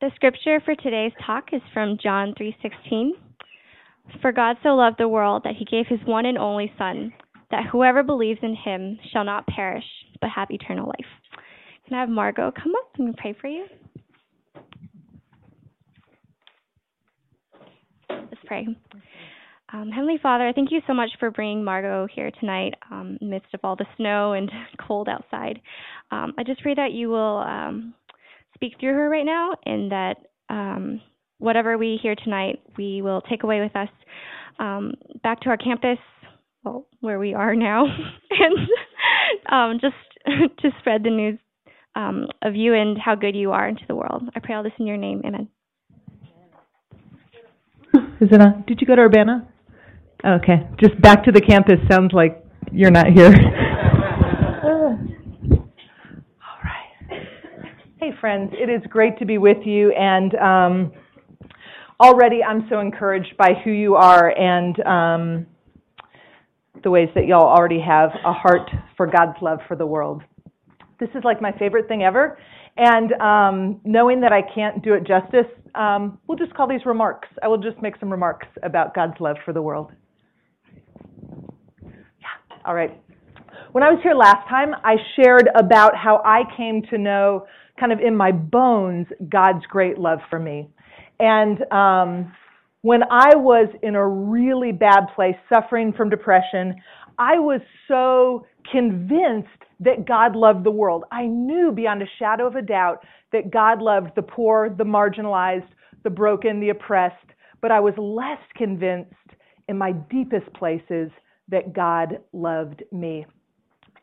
The 0.00 0.12
scripture 0.14 0.60
for 0.64 0.76
today's 0.76 1.12
talk 1.26 1.52
is 1.52 1.60
from 1.74 1.98
John 1.98 2.32
3:16. 2.34 3.14
For 4.20 4.30
God 4.30 4.56
so 4.62 4.76
loved 4.76 4.96
the 4.96 5.08
world 5.08 5.42
that 5.42 5.56
he 5.56 5.64
gave 5.64 5.88
his 5.88 5.98
one 6.04 6.24
and 6.24 6.38
only 6.38 6.72
son, 6.78 7.12
that 7.50 7.66
whoever 7.66 8.04
believes 8.04 8.38
in 8.44 8.54
him 8.54 9.00
shall 9.10 9.24
not 9.24 9.44
perish 9.48 9.84
but 10.20 10.30
have 10.30 10.52
eternal 10.52 10.86
life. 10.86 11.42
Can 11.84 11.96
I 11.96 12.00
have 12.00 12.08
Margot 12.08 12.52
come 12.52 12.76
up 12.76 12.96
and 12.96 13.16
pray 13.16 13.32
for 13.32 13.48
you? 13.48 13.66
Let's 18.08 18.44
pray. 18.46 18.68
Um, 19.72 19.90
Heavenly 19.90 20.18
Father, 20.18 20.52
thank 20.54 20.70
you 20.70 20.80
so 20.86 20.94
much 20.94 21.10
for 21.18 21.32
bringing 21.32 21.64
Margot 21.64 22.06
here 22.14 22.30
tonight 22.38 22.74
um, 22.92 23.18
in 23.20 23.28
the 23.28 23.34
midst 23.34 23.52
of 23.52 23.60
all 23.64 23.74
the 23.74 23.86
snow 23.96 24.34
and 24.34 24.48
cold 24.86 25.08
outside. 25.08 25.60
Um, 26.12 26.34
I 26.38 26.44
just 26.44 26.62
pray 26.62 26.74
that 26.74 26.92
you 26.92 27.08
will 27.08 27.38
um, 27.38 27.94
speak 28.58 28.74
through 28.80 28.94
her 28.94 29.08
right 29.08 29.24
now 29.24 29.52
and 29.64 29.92
that 29.92 30.16
um, 30.50 31.00
whatever 31.38 31.78
we 31.78 31.98
hear 32.02 32.16
tonight, 32.16 32.60
we 32.76 33.02
will 33.02 33.20
take 33.22 33.44
away 33.44 33.60
with 33.60 33.74
us 33.76 33.88
um, 34.58 34.94
back 35.22 35.40
to 35.42 35.50
our 35.50 35.56
campus, 35.56 35.98
well, 36.64 36.86
where 37.00 37.20
we 37.20 37.34
are 37.34 37.54
now, 37.54 37.84
and 39.50 39.80
just 39.80 39.94
to 40.58 40.70
spread 40.80 41.04
the 41.04 41.10
news 41.10 41.38
of 42.42 42.54
you 42.54 42.74
and 42.74 42.96
how 42.96 43.14
good 43.14 43.34
you 43.34 43.50
are 43.52 43.68
into 43.68 43.82
the 43.88 43.94
world. 43.94 44.22
I 44.34 44.40
pray 44.40 44.54
all 44.54 44.62
this 44.62 44.72
in 44.78 44.86
your 44.86 44.96
name. 44.96 45.22
Amen. 45.24 45.48
Is 48.20 48.28
it 48.30 48.40
on? 48.40 48.64
Did 48.66 48.80
you 48.80 48.86
go 48.86 48.94
to 48.96 49.02
Urbana? 49.02 49.48
Okay, 50.24 50.68
just 50.80 51.00
back 51.00 51.24
to 51.24 51.32
the 51.32 51.40
campus 51.40 51.78
sounds 51.90 52.12
like 52.12 52.44
you're 52.72 52.90
not 52.90 53.06
here. 53.06 53.32
All 54.64 54.98
right. 56.64 57.22
Hey, 58.08 58.14
friends, 58.22 58.54
it 58.54 58.70
is 58.70 58.80
great 58.88 59.18
to 59.18 59.26
be 59.26 59.36
with 59.36 59.58
you, 59.66 59.92
and 59.92 60.34
um, 60.36 60.92
already 62.00 62.42
I'm 62.42 62.66
so 62.70 62.80
encouraged 62.80 63.36
by 63.36 63.50
who 63.62 63.70
you 63.70 63.96
are 63.96 64.30
and 64.30 64.80
um, 64.86 65.46
the 66.82 66.90
ways 66.90 67.10
that 67.14 67.26
y'all 67.26 67.46
already 67.46 67.78
have 67.80 68.08
a 68.24 68.32
heart 68.32 68.70
for 68.96 69.06
God's 69.06 69.36
love 69.42 69.58
for 69.68 69.76
the 69.76 69.84
world. 69.84 70.22
This 70.98 71.10
is 71.14 71.22
like 71.22 71.42
my 71.42 71.52
favorite 71.58 71.86
thing 71.86 72.02
ever, 72.02 72.38
and 72.78 73.12
um, 73.20 73.80
knowing 73.84 74.22
that 74.22 74.32
I 74.32 74.40
can't 74.54 74.82
do 74.82 74.94
it 74.94 75.06
justice, 75.06 75.52
um, 75.74 76.18
we'll 76.26 76.38
just 76.38 76.54
call 76.54 76.66
these 76.66 76.86
remarks. 76.86 77.28
I 77.42 77.48
will 77.48 77.58
just 77.58 77.76
make 77.82 78.00
some 78.00 78.10
remarks 78.10 78.46
about 78.62 78.94
God's 78.94 79.20
love 79.20 79.36
for 79.44 79.52
the 79.52 79.60
world. 79.60 79.92
Yeah, 81.84 82.62
all 82.64 82.74
right. 82.74 82.98
When 83.72 83.84
I 83.84 83.90
was 83.90 84.00
here 84.02 84.14
last 84.14 84.48
time, 84.48 84.70
I 84.82 84.96
shared 85.14 85.50
about 85.54 85.94
how 85.94 86.22
I 86.24 86.44
came 86.56 86.80
to 86.88 86.96
know, 86.96 87.46
kind 87.78 87.92
of 87.92 88.00
in 88.00 88.16
my 88.16 88.32
bones, 88.32 89.06
God's 89.28 89.64
great 89.66 89.98
love 89.98 90.20
for 90.30 90.38
me. 90.38 90.68
And 91.20 91.70
um, 91.72 92.32
when 92.82 93.02
I 93.10 93.34
was 93.36 93.68
in 93.82 93.94
a 93.94 94.06
really 94.06 94.72
bad 94.72 95.06
place, 95.14 95.34
suffering 95.52 95.92
from 95.92 96.10
depression, 96.10 96.74
I 97.18 97.38
was 97.38 97.60
so 97.88 98.46
convinced 98.70 99.48
that 99.80 100.06
God 100.06 100.36
loved 100.36 100.64
the 100.64 100.70
world. 100.70 101.04
I 101.10 101.26
knew 101.26 101.72
beyond 101.72 102.02
a 102.02 102.06
shadow 102.18 102.46
of 102.46 102.56
a 102.56 102.62
doubt 102.62 103.04
that 103.32 103.50
God 103.50 103.82
loved 103.82 104.10
the 104.16 104.22
poor, 104.22 104.70
the 104.70 104.84
marginalized, 104.84 105.68
the 106.04 106.10
broken, 106.10 106.60
the 106.60 106.70
oppressed, 106.70 107.16
but 107.60 107.72
I 107.72 107.80
was 107.80 107.94
less 107.98 108.40
convinced 108.56 109.12
in 109.68 109.76
my 109.76 109.92
deepest 109.92 110.52
places 110.54 111.10
that 111.48 111.72
God 111.72 112.20
loved 112.32 112.82
me. 112.92 113.26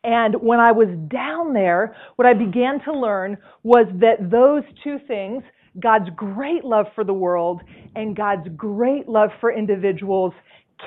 And 0.06 0.36
when 0.36 0.60
I 0.60 0.72
was 0.72 0.88
down 1.12 1.52
there, 1.52 1.96
what 2.16 2.28
I 2.28 2.34
began 2.34 2.80
to 2.86 2.94
learn 2.94 3.38
was 3.64 3.88
that 3.96 4.30
those 4.30 4.64
two 4.84 5.00
things, 5.08 5.44
God's 5.80 6.10
great 6.16 6.64
love 6.64 6.86
for 6.94 7.04
the 7.04 7.14
world 7.14 7.62
and 7.96 8.16
God's 8.16 8.48
great 8.56 9.10
love 9.10 9.32
for 9.42 9.52
individuals, 9.52 10.32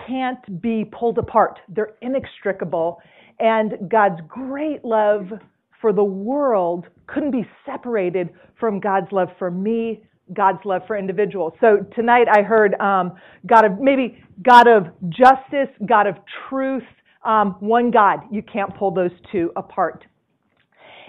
can't 0.07 0.63
be 0.63 0.85
pulled 0.85 1.19
apart. 1.19 1.59
They're 1.69 1.95
inextricable. 2.01 3.01
And 3.41 3.91
God's 3.91 4.21
great 4.29 4.85
love 4.85 5.27
for 5.81 5.93
the 5.93 6.05
world 6.05 6.87
couldn't 7.09 7.33
be 7.33 7.49
separated 7.67 8.31
from 8.59 8.79
God's 8.79 9.11
love 9.11 9.29
for 9.39 9.51
me 9.51 10.05
God's 10.35 10.59
love 10.65 10.83
for 10.87 10.97
individuals. 10.99 11.55
So 11.61 11.87
tonight 11.95 12.27
I 12.31 12.43
heard 12.43 12.75
um, 12.81 13.15
God 13.47 13.65
of 13.65 13.81
maybe 13.81 14.23
God 14.43 14.69
of 14.69 14.89
justice, 15.09 15.75
God 15.87 16.07
of 16.07 16.17
truth, 16.49 16.83
um, 17.25 17.57
one 17.61 17.91
God. 17.91 18.21
You 18.31 18.43
can't 18.43 18.77
pull 18.77 18.91
those 18.91 19.13
two 19.33 19.53
apart. 19.57 20.05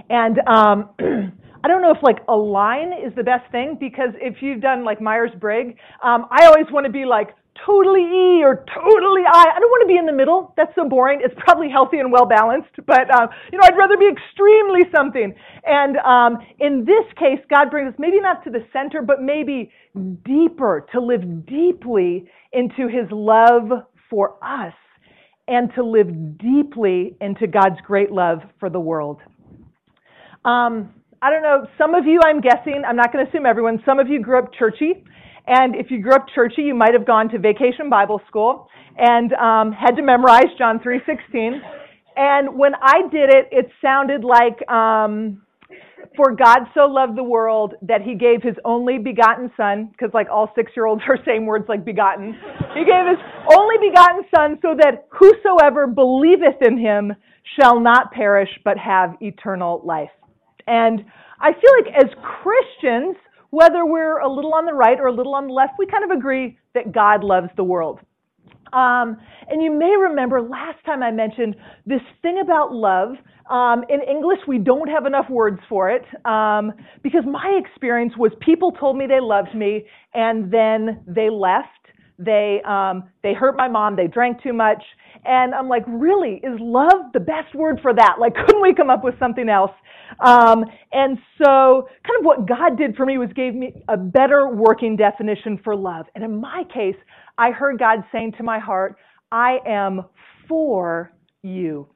And 0.09 0.39
um, 0.47 0.89
I 1.63 1.67
don't 1.67 1.81
know 1.81 1.91
if 1.91 2.01
like 2.01 2.19
a 2.27 2.35
line 2.35 2.93
is 2.93 3.13
the 3.15 3.23
best 3.23 3.51
thing 3.51 3.77
because 3.79 4.09
if 4.15 4.41
you've 4.41 4.61
done 4.61 4.85
like 4.85 5.01
Myers 5.01 5.31
Briggs, 5.39 5.77
um, 6.03 6.27
I 6.31 6.45
always 6.45 6.65
want 6.71 6.85
to 6.85 6.91
be 6.91 7.05
like 7.05 7.35
totally 7.65 8.01
E 8.01 8.43
or 8.43 8.63
totally 8.73 9.23
I. 9.27 9.45
I 9.55 9.59
don't 9.59 9.69
want 9.69 9.81
to 9.81 9.87
be 9.87 9.97
in 9.97 10.05
the 10.05 10.13
middle. 10.13 10.53
That's 10.55 10.73
so 10.75 10.87
boring. 10.87 11.19
It's 11.21 11.35
probably 11.37 11.69
healthy 11.69 11.99
and 11.99 12.11
well 12.11 12.25
balanced, 12.25 12.71
but 12.87 13.11
um, 13.11 13.27
you 13.51 13.57
know, 13.57 13.65
I'd 13.65 13.77
rather 13.77 13.97
be 13.97 14.07
extremely 14.07 14.81
something. 14.95 15.33
And 15.65 15.97
um, 15.97 16.37
in 16.59 16.85
this 16.85 17.05
case, 17.17 17.43
God 17.49 17.69
brings 17.69 17.93
us 17.93 17.99
maybe 17.99 18.21
not 18.21 18.43
to 18.45 18.49
the 18.49 18.65
center, 18.71 19.01
but 19.01 19.21
maybe 19.21 19.71
deeper 20.23 20.87
to 20.93 21.01
live 21.01 21.45
deeply 21.45 22.29
into 22.53 22.87
His 22.87 23.11
love 23.11 23.69
for 24.09 24.37
us 24.41 24.73
and 25.49 25.73
to 25.73 25.83
live 25.83 26.37
deeply 26.37 27.17
into 27.19 27.47
God's 27.47 27.81
great 27.83 28.11
love 28.11 28.39
for 28.59 28.69
the 28.69 28.79
world. 28.79 29.17
Um, 30.45 30.93
I 31.21 31.31
don't 31.31 31.41
know. 31.41 31.67
Some 31.77 31.95
of 31.95 32.05
you, 32.05 32.21
I'm 32.23 32.39
guessing, 32.39 32.83
I'm 32.87 32.95
not 32.95 33.11
going 33.11 33.25
to 33.25 33.29
assume 33.29 33.45
everyone. 33.45 33.81
Some 33.85 33.99
of 33.99 34.07
you 34.07 34.21
grew 34.21 34.37
up 34.37 34.53
churchy. 34.53 35.03
And 35.47 35.75
if 35.75 35.89
you 35.89 36.01
grew 36.01 36.13
up 36.13 36.27
churchy, 36.33 36.61
you 36.61 36.75
might 36.75 36.93
have 36.93 37.05
gone 37.05 37.27
to 37.29 37.39
vacation 37.39 37.89
Bible 37.89 38.21
school 38.27 38.67
and 38.97 39.33
um, 39.33 39.71
had 39.71 39.95
to 39.95 40.03
memorize 40.03 40.47
John 40.57 40.79
3:16. 40.79 41.59
And 42.15 42.57
when 42.57 42.73
I 42.81 43.01
did 43.11 43.29
it, 43.33 43.47
it 43.51 43.69
sounded 43.81 44.23
like, 44.23 44.69
um, 44.69 45.41
"For 46.15 46.31
God 46.31 46.67
so 46.73 46.85
loved 46.87 47.15
the 47.15 47.23
world 47.23 47.75
that 47.81 48.01
He 48.01 48.15
gave 48.15 48.41
His 48.41 48.55
only 48.65 48.97
begotten 48.97 49.51
Son," 49.55 49.89
because 49.91 50.13
like 50.13 50.27
all 50.29 50.51
six-year-olds 50.55 51.03
are 51.07 51.17
saying 51.25 51.45
words 51.45 51.69
like 51.69 51.85
"begotten." 51.85 52.33
He 52.73 52.83
gave 52.85 53.05
His 53.07 53.19
only 53.55 53.77
begotten 53.89 54.25
Son 54.35 54.59
so 54.61 54.75
that 54.75 55.07
whosoever 55.11 55.87
believeth 55.87 56.61
in 56.61 56.77
Him 56.77 57.15
shall 57.59 57.79
not 57.79 58.11
perish 58.11 58.49
but 58.63 58.77
have 58.77 59.15
eternal 59.21 59.81
life. 59.85 60.11
And 60.67 61.05
I 61.39 61.53
feel 61.53 61.71
like 61.83 61.93
as 61.95 62.09
Christians, 62.21 63.15
whether 63.49 63.85
we're 63.85 64.19
a 64.19 64.27
little 64.27 64.53
on 64.53 64.65
the 64.65 64.73
right 64.73 64.99
or 64.99 65.07
a 65.07 65.11
little 65.11 65.35
on 65.35 65.47
the 65.47 65.53
left, 65.53 65.73
we 65.79 65.85
kind 65.85 66.03
of 66.03 66.11
agree 66.11 66.57
that 66.73 66.91
God 66.91 67.23
loves 67.23 67.49
the 67.55 67.63
world. 67.63 67.99
Um, 68.73 69.17
and 69.49 69.61
you 69.61 69.71
may 69.71 69.95
remember 69.99 70.41
last 70.41 70.83
time 70.85 71.03
I 71.03 71.11
mentioned 71.11 71.55
this 71.85 72.01
thing 72.21 72.39
about 72.43 72.73
love. 72.73 73.15
Um, 73.49 73.83
in 73.89 74.01
English, 74.01 74.39
we 74.47 74.59
don't 74.59 74.87
have 74.89 75.05
enough 75.05 75.29
words 75.29 75.59
for 75.67 75.89
it 75.89 76.03
um, 76.25 76.71
because 77.01 77.23
my 77.25 77.59
experience 77.63 78.13
was 78.17 78.31
people 78.41 78.71
told 78.73 78.95
me 78.95 79.07
they 79.07 79.19
loved 79.19 79.55
me 79.55 79.85
and 80.13 80.51
then 80.51 81.03
they 81.07 81.29
left. 81.29 81.67
They 82.19 82.61
um, 82.67 83.05
they 83.23 83.33
hurt 83.33 83.55
my 83.55 83.69
mom. 83.69 83.95
They 83.95 84.07
drank 84.07 84.43
too 84.43 84.51
much, 84.51 84.83
and 85.23 85.55
I'm 85.55 85.69
like, 85.69 85.83
really, 85.87 86.41
is 86.43 86.59
love 86.59 87.13
the 87.13 87.19
best 87.21 87.55
word 87.55 87.79
for 87.81 87.93
that? 87.93 88.17
Like, 88.19 88.35
couldn't 88.35 88.61
we 88.61 88.73
come 88.75 88.89
up 88.89 89.05
with 89.05 89.17
something 89.19 89.47
else? 89.47 89.71
Um, 90.19 90.65
and 90.91 91.17
so, 91.37 91.87
kind 92.05 92.19
of 92.19 92.25
what 92.25 92.45
God 92.47 92.77
did 92.77 92.97
for 92.97 93.05
me 93.05 93.17
was 93.17 93.29
gave 93.35 93.55
me 93.55 93.83
a 93.87 93.95
better 93.95 94.49
working 94.49 94.97
definition 94.97 95.59
for 95.63 95.75
love. 95.75 96.07
And 96.13 96.23
in 96.23 96.41
my 96.41 96.63
case, 96.73 96.95
I 97.39 97.51
heard 97.51 97.79
God 97.79 98.03
saying 98.11 98.33
to 98.37 98.43
my 98.43 98.59
heart, 98.59 98.97
I 99.31 99.57
am 99.65 100.05
for 100.47 101.11
you. 101.41 101.87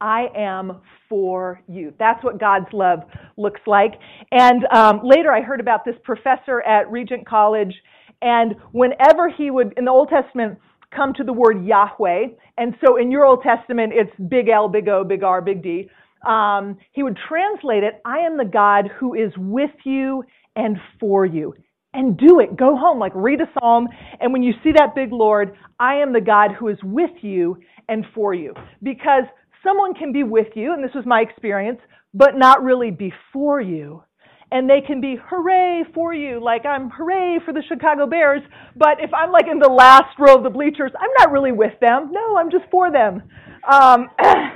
I 0.00 0.26
am 0.36 0.80
for 1.08 1.62
you. 1.68 1.94
That's 1.98 2.24
what 2.24 2.40
God's 2.40 2.66
love 2.72 3.00
looks 3.36 3.60
like. 3.66 3.92
And 4.32 4.64
um, 4.72 5.00
later 5.04 5.32
I 5.32 5.42
heard 5.42 5.60
about 5.60 5.84
this 5.84 5.94
professor 6.02 6.62
at 6.62 6.90
Regent 6.90 7.26
College, 7.28 7.74
and 8.20 8.56
whenever 8.72 9.28
he 9.28 9.50
would, 9.50 9.74
in 9.76 9.84
the 9.84 9.92
Old 9.92 10.08
Testament, 10.08 10.58
come 10.94 11.12
to 11.14 11.24
the 11.24 11.32
word 11.32 11.64
Yahweh, 11.64 12.26
and 12.58 12.74
so 12.84 12.96
in 12.96 13.10
your 13.10 13.24
Old 13.24 13.42
Testament, 13.42 13.92
it's 13.94 14.10
big 14.28 14.48
L, 14.48 14.68
big 14.68 14.88
O, 14.88 15.04
big 15.04 15.22
R, 15.22 15.40
big 15.40 15.62
D 15.62 15.88
um, 16.26 16.78
he 16.92 17.02
would 17.02 17.18
translate 17.28 17.82
it, 17.82 18.00
I 18.04 18.18
am 18.18 18.36
the 18.36 18.44
God 18.44 18.90
who 18.98 19.14
is 19.14 19.32
with 19.36 19.70
you 19.84 20.24
and 20.56 20.76
for 21.00 21.26
you. 21.26 21.54
And 21.94 22.16
do 22.16 22.40
it. 22.40 22.56
Go 22.56 22.76
home, 22.76 22.98
like 22.98 23.12
read 23.14 23.40
a 23.40 23.50
psalm. 23.58 23.88
And 24.20 24.32
when 24.32 24.42
you 24.42 24.52
see 24.64 24.72
that 24.72 24.94
big 24.94 25.12
Lord, 25.12 25.56
I 25.78 25.96
am 25.96 26.12
the 26.12 26.20
God 26.20 26.52
who 26.58 26.68
is 26.68 26.78
with 26.82 27.10
you 27.20 27.58
and 27.88 28.04
for 28.14 28.32
you. 28.32 28.54
Because 28.82 29.24
someone 29.62 29.94
can 29.94 30.12
be 30.12 30.22
with 30.22 30.48
you, 30.54 30.72
and 30.72 30.82
this 30.82 30.94
was 30.94 31.04
my 31.06 31.20
experience, 31.20 31.80
but 32.14 32.36
not 32.36 32.62
really 32.62 32.90
before 32.90 33.60
you. 33.60 34.02
And 34.50 34.68
they 34.68 34.80
can 34.80 35.00
be 35.00 35.16
hooray 35.22 35.82
for 35.94 36.12
you, 36.14 36.42
like 36.42 36.66
I'm 36.66 36.90
hooray 36.90 37.38
for 37.44 37.52
the 37.52 37.62
Chicago 37.68 38.06
Bears. 38.06 38.42
But 38.76 39.00
if 39.00 39.12
I'm 39.14 39.32
like 39.32 39.46
in 39.50 39.58
the 39.58 39.68
last 39.68 40.18
row 40.18 40.36
of 40.36 40.42
the 40.42 40.50
bleachers, 40.50 40.92
I'm 40.98 41.10
not 41.18 41.32
really 41.32 41.52
with 41.52 41.78
them. 41.80 42.10
No, 42.12 42.36
I'm 42.36 42.50
just 42.50 42.64
for 42.70 42.90
them. 42.90 43.22
Um, 43.70 44.08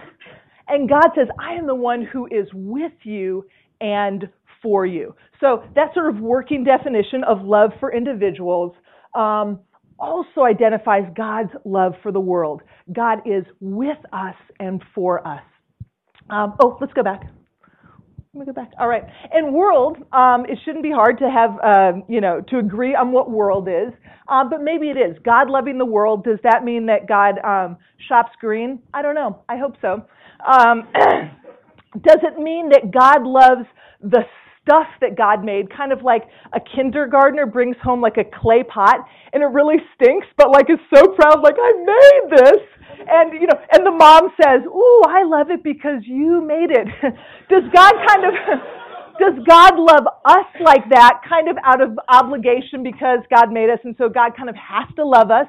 And 0.69 0.89
God 0.89 1.11
says, 1.15 1.29
I 1.39 1.55
am 1.55 1.67
the 1.67 1.75
one 1.75 2.05
who 2.05 2.27
is 2.27 2.49
with 2.53 2.93
you 3.05 3.47
and 3.81 4.29
for 4.67 4.85
you. 4.85 5.15
So 5.39 5.63
that 5.77 5.95
sort 5.95 6.13
of 6.13 6.21
working 6.21 6.65
definition 6.65 7.23
of 7.23 7.41
love 7.43 7.71
for 7.79 7.95
individuals 7.95 8.75
um, 9.15 9.61
also 9.97 10.43
identifies 10.43 11.05
God's 11.17 11.51
love 11.65 11.93
for 12.03 12.11
the 12.11 12.19
world. 12.19 12.63
God 12.93 13.21
is 13.25 13.45
with 13.61 13.99
us 14.13 14.35
and 14.59 14.83
for 14.93 15.25
us. 15.25 15.43
Um, 16.31 16.57
oh, 16.61 16.77
let's 16.81 16.93
go 16.95 17.05
back. 17.05 17.23
Let 18.35 18.41
me 18.41 18.47
go 18.47 18.53
back. 18.53 18.73
All 18.81 18.89
right. 18.89 19.05
And 19.33 19.55
world, 19.55 19.99
um, 20.13 20.47
it 20.47 20.59
shouldn't 20.65 20.83
be 20.83 20.91
hard 20.91 21.17
to 21.19 21.31
have, 21.31 21.51
uh, 21.63 22.01
you 22.09 22.21
know, 22.21 22.41
to 22.49 22.59
agree 22.59 22.97
on 22.97 23.13
what 23.13 23.31
world 23.31 23.69
is, 23.69 23.93
uh, 24.27 24.43
but 24.51 24.63
maybe 24.63 24.89
it 24.91 24.97
is. 24.97 25.17
God 25.25 25.49
loving 25.49 25.79
the 25.79 25.87
world, 25.87 26.25
does 26.25 26.41
that 26.43 26.65
mean 26.65 26.87
that 26.87 27.07
God 27.07 27.39
um, 27.45 27.77
shops 28.09 28.33
green? 28.41 28.81
I 28.93 29.01
don't 29.01 29.15
know. 29.15 29.45
I 29.49 29.59
hope 29.59 29.77
so. 29.81 30.05
Um, 30.45 30.89
does 32.03 32.19
it 32.25 32.37
mean 32.41 32.71
that 32.71 32.91
God 32.93 33.23
loves 33.23 33.67
the 34.03 34.25
stuff 34.67 34.87
that 35.01 35.17
God 35.17 35.45
made, 35.45 35.71
kind 35.71 35.93
of 35.93 36.03
like 36.03 36.25
a 36.53 36.59
kindergartner 36.75 37.47
brings 37.47 37.77
home 37.83 38.01
like 38.01 38.17
a 38.19 38.25
clay 38.25 38.65
pot 38.65 39.07
and 39.33 39.43
it 39.43 39.47
really 39.47 39.77
stinks, 39.95 40.27
but 40.37 40.51
like 40.51 40.69
is 40.69 40.79
so 40.93 41.15
proud, 41.15 41.41
like 41.43 41.55
I 41.57 41.73
made 41.87 42.39
this. 42.39 42.61
And 43.09 43.33
you 43.35 43.47
know, 43.47 43.59
and 43.73 43.87
the 43.87 43.93
mom 43.93 44.31
says, 44.43 44.63
"Ooh, 44.67 45.03
I 45.07 45.23
love 45.25 45.51
it 45.51 45.63
because 45.63 46.03
you 46.03 46.41
made 46.43 46.71
it." 46.71 46.89
does 47.49 47.63
God 47.73 47.93
kind 48.09 48.25
of 48.25 48.33
does 49.21 49.35
God 49.47 49.75
love 49.77 50.07
us 50.25 50.47
like 50.65 50.89
that, 50.91 51.21
kind 51.29 51.49
of 51.49 51.57
out 51.65 51.81
of 51.81 51.99
obligation 52.09 52.83
because 52.83 53.21
God 53.33 53.53
made 53.53 53.71
us, 53.71 53.79
and 53.85 53.95
so 53.99 54.09
God 54.09 54.33
kind 54.37 54.49
of 54.49 54.57
has 54.57 54.89
to 54.97 55.05
love 55.05 55.31
us? 55.31 55.47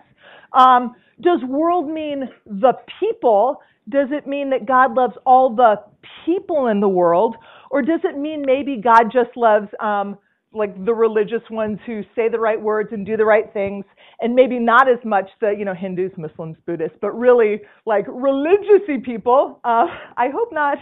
Um, 0.53 0.95
does 1.21 1.41
world 1.47 1.89
mean 1.89 2.29
the 2.45 2.73
people? 2.99 3.61
Does 3.89 4.09
it 4.11 4.27
mean 4.27 4.49
that 4.49 4.65
God 4.65 4.93
loves 4.93 5.13
all 5.25 5.55
the 5.55 5.81
people 6.25 6.67
in 6.67 6.79
the 6.81 6.89
world? 6.89 7.37
Or 7.71 7.81
does 7.81 8.01
it 8.03 8.17
mean 8.17 8.43
maybe 8.45 8.77
God 8.81 9.11
just 9.11 9.35
loves 9.35 9.67
um, 9.79 10.17
like 10.53 10.73
the 10.85 10.93
religious 10.93 11.41
ones 11.49 11.79
who 11.85 12.01
say 12.15 12.29
the 12.29 12.39
right 12.39 12.61
words 12.61 12.89
and 12.91 13.05
do 13.05 13.17
the 13.17 13.25
right 13.25 13.51
things, 13.53 13.85
and 14.21 14.33
maybe 14.33 14.59
not 14.59 14.89
as 14.89 14.99
much 15.03 15.29
the 15.41 15.51
you 15.57 15.65
know 15.65 15.73
Hindus, 15.73 16.11
Muslims, 16.17 16.57
Buddhists, 16.65 16.97
but 17.01 17.11
really 17.11 17.61
like 17.85 18.05
religiousy 18.07 19.03
people? 19.03 19.59
Uh, 19.63 19.87
I 20.17 20.29
hope 20.29 20.51
not. 20.51 20.77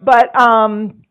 But 0.00 0.38
um, 0.40 1.02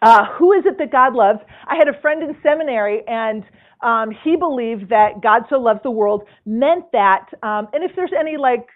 uh, 0.00 0.24
who 0.38 0.52
is 0.52 0.64
it 0.64 0.78
that 0.78 0.90
God 0.90 1.14
loves? 1.14 1.40
I 1.66 1.76
had 1.76 1.88
a 1.88 2.00
friend 2.00 2.22
in 2.22 2.36
seminary, 2.42 3.02
and 3.06 3.44
um, 3.82 4.10
he 4.24 4.36
believed 4.36 4.88
that 4.90 5.20
God 5.22 5.42
so 5.50 5.58
loves 5.58 5.80
the 5.82 5.90
world 5.90 6.22
meant 6.46 6.84
that, 6.92 7.26
um, 7.42 7.68
and 7.72 7.82
if 7.82 7.92
there's 7.96 8.12
any 8.18 8.36
like 8.36 8.66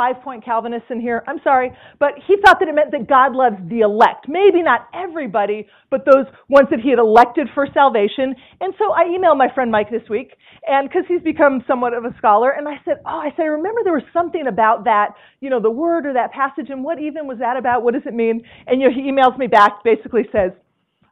five 0.00 0.22
point 0.22 0.42
Calvinists 0.42 0.88
in 0.88 0.98
here. 0.98 1.22
I'm 1.28 1.40
sorry. 1.44 1.72
But 1.98 2.12
he 2.26 2.36
thought 2.42 2.56
that 2.60 2.68
it 2.68 2.74
meant 2.74 2.90
that 2.92 3.06
God 3.06 3.36
loves 3.36 3.56
the 3.68 3.80
elect. 3.80 4.26
Maybe 4.28 4.62
not 4.62 4.88
everybody, 4.94 5.66
but 5.90 6.06
those 6.06 6.24
ones 6.48 6.68
that 6.70 6.80
he 6.80 6.88
had 6.88 6.98
elected 6.98 7.48
for 7.54 7.66
salvation. 7.74 8.34
And 8.62 8.72
so 8.78 8.92
I 8.92 9.04
emailed 9.04 9.36
my 9.36 9.52
friend 9.54 9.70
Mike 9.70 9.90
this 9.90 10.08
week, 10.08 10.32
and 10.66 10.88
because 10.88 11.04
he's 11.06 11.20
become 11.20 11.62
somewhat 11.68 11.92
of 11.92 12.06
a 12.06 12.16
scholar, 12.16 12.52
and 12.52 12.66
I 12.66 12.80
said, 12.86 13.04
Oh, 13.04 13.20
I 13.20 13.28
said, 13.36 13.42
I 13.42 13.52
remember 13.60 13.82
there 13.84 13.92
was 13.92 14.08
something 14.10 14.46
about 14.48 14.84
that, 14.84 15.08
you 15.40 15.50
know, 15.50 15.60
the 15.60 15.70
word 15.70 16.06
or 16.06 16.14
that 16.14 16.32
passage, 16.32 16.70
and 16.70 16.82
what 16.82 16.98
even 16.98 17.26
was 17.26 17.36
that 17.40 17.58
about? 17.58 17.82
What 17.82 17.92
does 17.92 18.06
it 18.06 18.14
mean? 18.14 18.40
And 18.66 18.80
you 18.80 18.88
know, 18.88 18.94
he 18.94 19.02
emails 19.02 19.36
me 19.36 19.48
back, 19.48 19.84
basically 19.84 20.22
says, 20.32 20.52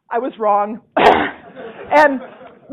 I 0.09 0.17
was 0.17 0.33
wrong. 0.39 0.81
and 0.95 2.21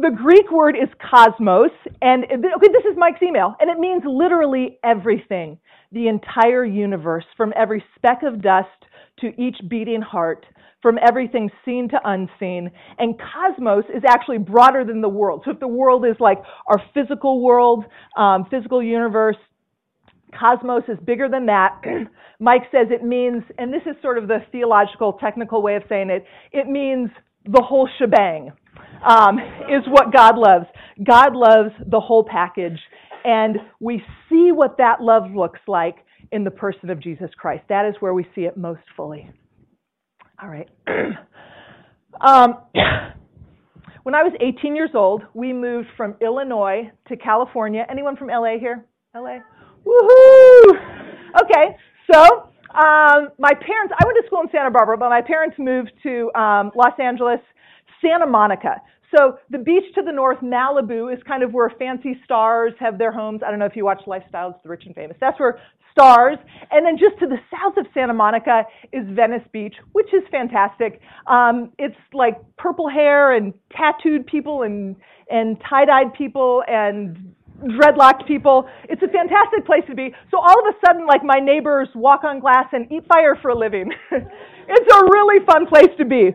the 0.01 0.11
Greek 0.11 0.51
word 0.51 0.77
is 0.77 0.89
cosmos, 1.11 1.71
and 2.03 2.25
okay, 2.25 2.69
this 2.73 2.85
is 2.85 2.97
Mike's 2.97 3.23
email, 3.23 3.55
and 3.61 3.71
it 3.71 3.79
means 3.79 4.03
literally 4.07 4.79
everything 4.85 5.59
the 5.93 6.09
entire 6.09 6.65
universe, 6.65 7.25
from 7.37 7.53
every 7.57 7.85
speck 7.97 8.23
of 8.23 8.43
dust 8.43 8.69
to 9.21 9.29
each 9.41 9.57
beating 9.69 10.03
heart, 10.03 10.47
from 10.83 10.99
everything 11.07 11.51
seen 11.65 11.89
to 11.89 11.99
unseen. 12.05 12.71
And 12.99 13.15
cosmos 13.19 13.85
is 13.95 14.03
actually 14.07 14.39
broader 14.39 14.85
than 14.85 15.01
the 15.01 15.09
world. 15.09 15.43
So 15.45 15.51
if 15.53 15.61
the 15.61 15.69
world 15.69 16.05
is 16.05 16.17
like 16.21 16.39
our 16.67 16.81
physical 16.95 17.43
world, 17.43 17.85
um, 18.17 18.47
physical 18.51 18.83
universe, 18.83 19.37
cosmos 20.39 20.83
is 20.89 20.99
bigger 21.05 21.29
than 21.29 21.47
that. 21.47 21.81
Mike 22.41 22.63
says 22.71 22.89
it 22.91 23.03
means, 23.03 23.43
and 23.59 23.73
this 23.73 23.83
is 23.87 23.97
sort 24.03 24.19
of 24.19 24.29
the 24.29 24.39
theological, 24.53 25.15
technical 25.15 25.63
way 25.63 25.77
of 25.77 25.83
saying 25.89 26.11
it, 26.11 26.25
it 26.53 26.69
means 26.69 27.11
the 27.47 27.63
whole 27.63 27.89
shebang. 27.99 28.53
Um, 29.07 29.39
is 29.39 29.85
what 29.89 30.13
God 30.13 30.39
loves. 30.39 30.67
God 31.05 31.37
loves 31.37 31.71
the 31.91 32.01
whole 32.01 32.25
package. 32.25 32.79
And 33.27 33.57
we 33.81 34.01
see 34.29 34.53
what 34.53 34.79
that 34.79 35.01
love 35.01 35.33
looks 35.35 35.59
like 35.67 35.97
in 36.31 36.45
the 36.45 36.51
person 36.51 36.91
of 36.91 37.03
Jesus 37.03 37.29
Christ. 37.37 37.65
That 37.69 37.85
is 37.85 37.97
where 37.99 38.15
we 38.15 38.25
see 38.37 38.43
it 38.43 38.57
most 38.57 38.83
fully. 38.97 39.29
All 40.41 40.49
right. 40.49 40.69
um, 42.21 42.59
when 44.05 44.15
I 44.15 44.23
was 44.23 44.33
18 44.41 44.77
years 44.77 44.91
old, 44.95 45.25
we 45.35 45.53
moved 45.53 45.89
from 45.97 46.15
Illinois 46.23 46.93
to 47.09 47.17
California. 47.17 47.85
Anyone 47.91 48.17
from 48.17 48.29
LA 48.29 48.59
here? 48.61 48.87
LA? 49.13 49.39
Woohoo! 49.85 50.71
Okay, 51.43 51.77
so 52.13 52.49
um, 52.77 53.31
my 53.39 53.55
parents, 53.55 53.93
I 53.99 54.05
went 54.07 54.19
to 54.21 54.27
school 54.27 54.43
in 54.43 54.49
Santa 54.53 54.71
Barbara, 54.71 54.97
but 54.99 55.09
my 55.09 55.21
parents 55.21 55.57
moved 55.59 55.91
to 56.05 56.33
um, 56.35 56.71
Los 56.77 56.95
Angeles, 57.03 57.41
Santa 58.01 58.27
Monica. 58.27 58.81
So 59.15 59.39
the 59.51 59.59
beach 59.59 59.85
to 59.95 60.03
the 60.03 60.13
north, 60.13 60.39
Malibu, 60.39 61.13
is 61.13 61.23
kind 61.27 61.43
of 61.43 61.53
where 61.53 61.71
fancy 61.79 62.19
stars 62.25 62.73
have 62.81 62.99
their 62.99 63.13
homes. 63.13 63.43
I 63.47 63.51
don't 63.51 63.59
know 63.59 63.67
if 63.67 63.77
you 63.77 63.85
watch 63.85 64.03
Lifestyles, 64.07 64.61
the 64.63 64.69
rich 64.69 64.85
and 64.87 64.95
famous. 64.95 65.17
That's 65.21 65.39
where 65.39 65.61
stars. 65.93 66.39
And 66.71 66.85
then 66.85 66.99
just 66.99 67.19
to 67.21 67.27
the 67.27 67.39
south 67.51 67.77
of 67.79 67.87
Santa 67.95 68.13
Monica 68.13 68.65
is 68.93 69.05
Venice 69.11 69.47
Beach, 69.53 69.75
which 69.93 70.13
is 70.13 70.23
fantastic. 70.31 71.01
Um, 71.27 71.73
it's 71.79 71.97
like 72.13 72.37
purple 72.59 72.89
hair 72.89 73.35
and 73.35 73.55
tattooed 73.73 74.27
people 74.27 74.63
and 74.63 74.97
and 75.29 75.57
tie-dyed 75.69 76.15
people 76.15 76.63
and 76.69 77.35
dreadlocked 77.65 78.27
people. 78.29 78.69
It's 78.89 79.03
a 79.03 79.09
fantastic 79.09 79.67
place 79.67 79.83
to 79.89 79.95
be. 79.95 80.15
So 80.31 80.39
all 80.39 80.59
of 80.61 80.75
a 80.75 80.87
sudden, 80.87 81.07
like 81.07 81.25
my 81.25 81.41
neighbors 81.41 81.89
walk 81.95 82.23
on 82.23 82.39
glass 82.39 82.67
and 82.73 82.91
eat 82.93 83.05
fire 83.09 83.37
for 83.41 83.51
a 83.51 83.59
living. 83.59 83.91
it's 84.13 84.95
a 84.95 85.05
really 85.05 85.45
fun 85.45 85.67
place 85.67 85.91
to 85.99 86.05
be. 86.05 86.31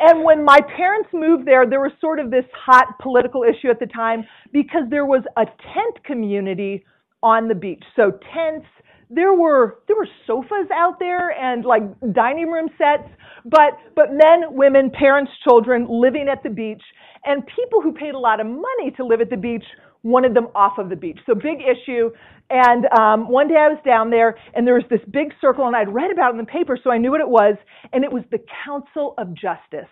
And 0.00 0.24
when 0.24 0.44
my 0.44 0.60
parents 0.76 1.10
moved 1.12 1.46
there, 1.46 1.66
there 1.68 1.80
was 1.80 1.92
sort 2.00 2.20
of 2.20 2.30
this 2.30 2.44
hot 2.54 2.98
political 3.00 3.42
issue 3.42 3.68
at 3.68 3.80
the 3.80 3.86
time 3.86 4.24
because 4.52 4.82
there 4.90 5.06
was 5.06 5.22
a 5.36 5.44
tent 5.44 6.04
community 6.04 6.84
on 7.22 7.48
the 7.48 7.54
beach. 7.54 7.82
So 7.96 8.12
tents, 8.32 8.66
there 9.10 9.34
were 9.34 9.80
there 9.88 9.96
were 9.96 10.08
sofas 10.26 10.68
out 10.72 10.98
there 10.98 11.30
and 11.30 11.64
like 11.64 11.82
dining 12.12 12.50
room 12.50 12.68
sets, 12.78 13.08
but 13.44 13.78
but 13.96 14.12
men, 14.12 14.44
women, 14.50 14.90
parents, 14.90 15.32
children 15.44 15.86
living 15.88 16.28
at 16.30 16.42
the 16.42 16.50
beach, 16.50 16.82
and 17.24 17.42
people 17.46 17.80
who 17.80 17.92
paid 17.92 18.14
a 18.14 18.18
lot 18.18 18.40
of 18.40 18.46
money 18.46 18.90
to 18.96 19.04
live 19.04 19.20
at 19.20 19.30
the 19.30 19.36
beach 19.36 19.64
wanted 20.02 20.34
them 20.34 20.48
off 20.54 20.78
of 20.78 20.88
the 20.88 20.96
beach. 20.96 21.18
So 21.26 21.34
big 21.34 21.58
issue. 21.60 22.10
And 22.50 22.86
um, 22.98 23.28
one 23.28 23.48
day 23.48 23.56
I 23.56 23.68
was 23.68 23.78
down 23.84 24.10
there, 24.10 24.38
and 24.54 24.66
there 24.66 24.74
was 24.74 24.84
this 24.88 25.00
big 25.10 25.34
circle, 25.40 25.66
and 25.66 25.76
I'd 25.76 25.92
read 25.92 26.10
about 26.10 26.30
it 26.30 26.38
in 26.38 26.44
the 26.44 26.50
paper, 26.50 26.78
so 26.82 26.90
I 26.90 26.96
knew 26.96 27.10
what 27.10 27.20
it 27.20 27.28
was, 27.28 27.56
and 27.92 28.04
it 28.04 28.10
was 28.10 28.24
the 28.30 28.40
Council 28.64 29.14
of 29.18 29.34
Justice. 29.34 29.88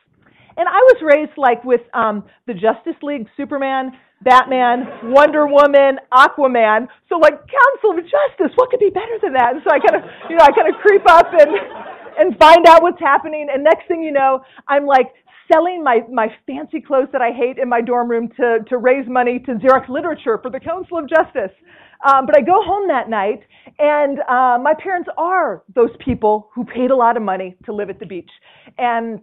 And 0.56 0.66
I 0.66 0.80
was 0.88 0.96
raised 1.04 1.36
like 1.36 1.62
with 1.64 1.82
um, 1.92 2.24
the 2.46 2.54
Justice 2.54 2.96
League, 3.02 3.28
Superman, 3.36 3.92
Batman, 4.22 5.12
Wonder 5.12 5.46
Woman, 5.46 6.00
Aquaman. 6.12 6.88
So 7.10 7.18
like 7.18 7.34
Council 7.34 7.90
of 7.92 8.00
Justice, 8.00 8.56
what 8.56 8.70
could 8.70 8.80
be 8.80 8.88
better 8.88 9.20
than 9.20 9.34
that? 9.34 9.52
And 9.52 9.60
so 9.62 9.70
I 9.70 9.78
kind 9.78 10.02
of, 10.02 10.08
you 10.30 10.36
know, 10.36 10.44
I 10.44 10.52
kind 10.52 10.72
of 10.72 10.80
creep 10.80 11.04
up 11.06 11.28
and 11.32 11.52
and 12.18 12.36
find 12.38 12.66
out 12.66 12.82
what's 12.82 13.00
happening. 13.00 13.48
And 13.52 13.62
next 13.62 13.86
thing 13.88 14.02
you 14.02 14.12
know, 14.12 14.42
I'm 14.68 14.86
like 14.86 15.12
selling 15.50 15.82
my, 15.82 16.00
my 16.10 16.28
fancy 16.46 16.80
clothes 16.80 17.08
that 17.12 17.22
I 17.22 17.30
hate 17.30 17.58
in 17.58 17.68
my 17.68 17.80
dorm 17.80 18.10
room 18.10 18.28
to, 18.36 18.58
to 18.68 18.78
raise 18.78 19.06
money 19.08 19.38
to 19.40 19.52
Xerox 19.54 19.88
Literature 19.88 20.38
for 20.42 20.50
the 20.50 20.60
Council 20.60 20.98
of 20.98 21.08
Justice. 21.08 21.52
Um, 22.06 22.26
but 22.26 22.36
I 22.36 22.42
go 22.42 22.62
home 22.62 22.88
that 22.88 23.08
night, 23.08 23.40
and 23.78 24.18
uh, 24.28 24.58
my 24.62 24.74
parents 24.78 25.08
are 25.16 25.62
those 25.74 25.90
people 26.04 26.50
who 26.54 26.64
paid 26.64 26.90
a 26.90 26.96
lot 26.96 27.16
of 27.16 27.22
money 27.22 27.56
to 27.64 27.72
live 27.72 27.88
at 27.90 27.98
the 27.98 28.06
beach. 28.06 28.30
And 28.78 29.20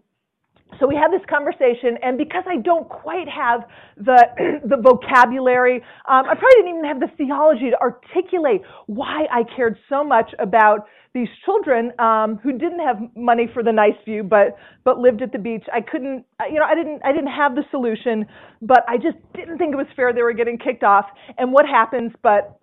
so 0.79 0.87
we 0.87 0.95
had 0.95 1.11
this 1.11 1.25
conversation, 1.29 1.97
and 2.01 2.17
because 2.17 2.43
I 2.47 2.57
don't 2.57 2.87
quite 2.87 3.27
have 3.29 3.61
the 3.97 4.19
the 4.65 4.77
vocabulary, 4.77 5.77
um, 6.07 6.25
I 6.25 6.35
probably 6.35 6.55
didn't 6.57 6.69
even 6.69 6.85
have 6.85 6.99
the 6.99 7.11
theology 7.17 7.69
to 7.69 7.79
articulate 7.79 8.61
why 8.87 9.25
I 9.31 9.43
cared 9.55 9.77
so 9.89 10.03
much 10.03 10.31
about 10.39 10.87
these 11.13 11.27
children 11.45 11.91
um, 11.99 12.39
who 12.41 12.51
didn't 12.53 12.79
have 12.79 12.97
money 13.15 13.47
for 13.53 13.61
the 13.63 13.71
nice 13.71 13.95
view, 14.03 14.23
but 14.23 14.57
but 14.83 14.97
lived 14.97 15.21
at 15.21 15.31
the 15.31 15.37
beach. 15.37 15.63
I 15.71 15.81
couldn't, 15.81 16.25
you 16.49 16.59
know, 16.59 16.65
I 16.65 16.75
didn't 16.75 17.01
I 17.05 17.11
didn't 17.11 17.31
have 17.31 17.55
the 17.55 17.63
solution, 17.69 18.25
but 18.61 18.83
I 18.87 18.97
just 18.97 19.17
didn't 19.35 19.57
think 19.57 19.73
it 19.73 19.77
was 19.77 19.87
fair 19.95 20.13
they 20.13 20.23
were 20.23 20.33
getting 20.33 20.57
kicked 20.57 20.83
off. 20.83 21.05
And 21.37 21.51
what 21.51 21.65
happens? 21.65 22.11
But 22.23 22.59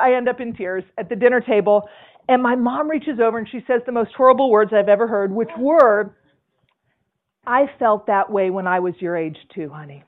I 0.00 0.14
end 0.16 0.28
up 0.28 0.40
in 0.40 0.54
tears 0.54 0.84
at 0.96 1.08
the 1.08 1.16
dinner 1.16 1.40
table, 1.40 1.88
and 2.28 2.42
my 2.42 2.54
mom 2.54 2.88
reaches 2.88 3.18
over 3.20 3.38
and 3.38 3.48
she 3.50 3.60
says 3.66 3.80
the 3.86 3.92
most 3.92 4.10
horrible 4.16 4.50
words 4.50 4.72
I've 4.72 4.88
ever 4.88 5.08
heard, 5.08 5.32
which 5.32 5.50
were 5.58 6.14
I 7.48 7.64
felt 7.78 8.06
that 8.06 8.30
way 8.30 8.50
when 8.50 8.66
I 8.66 8.78
was 8.78 8.92
your 9.00 9.16
age 9.16 9.38
too, 9.54 9.70
honey. 9.72 10.04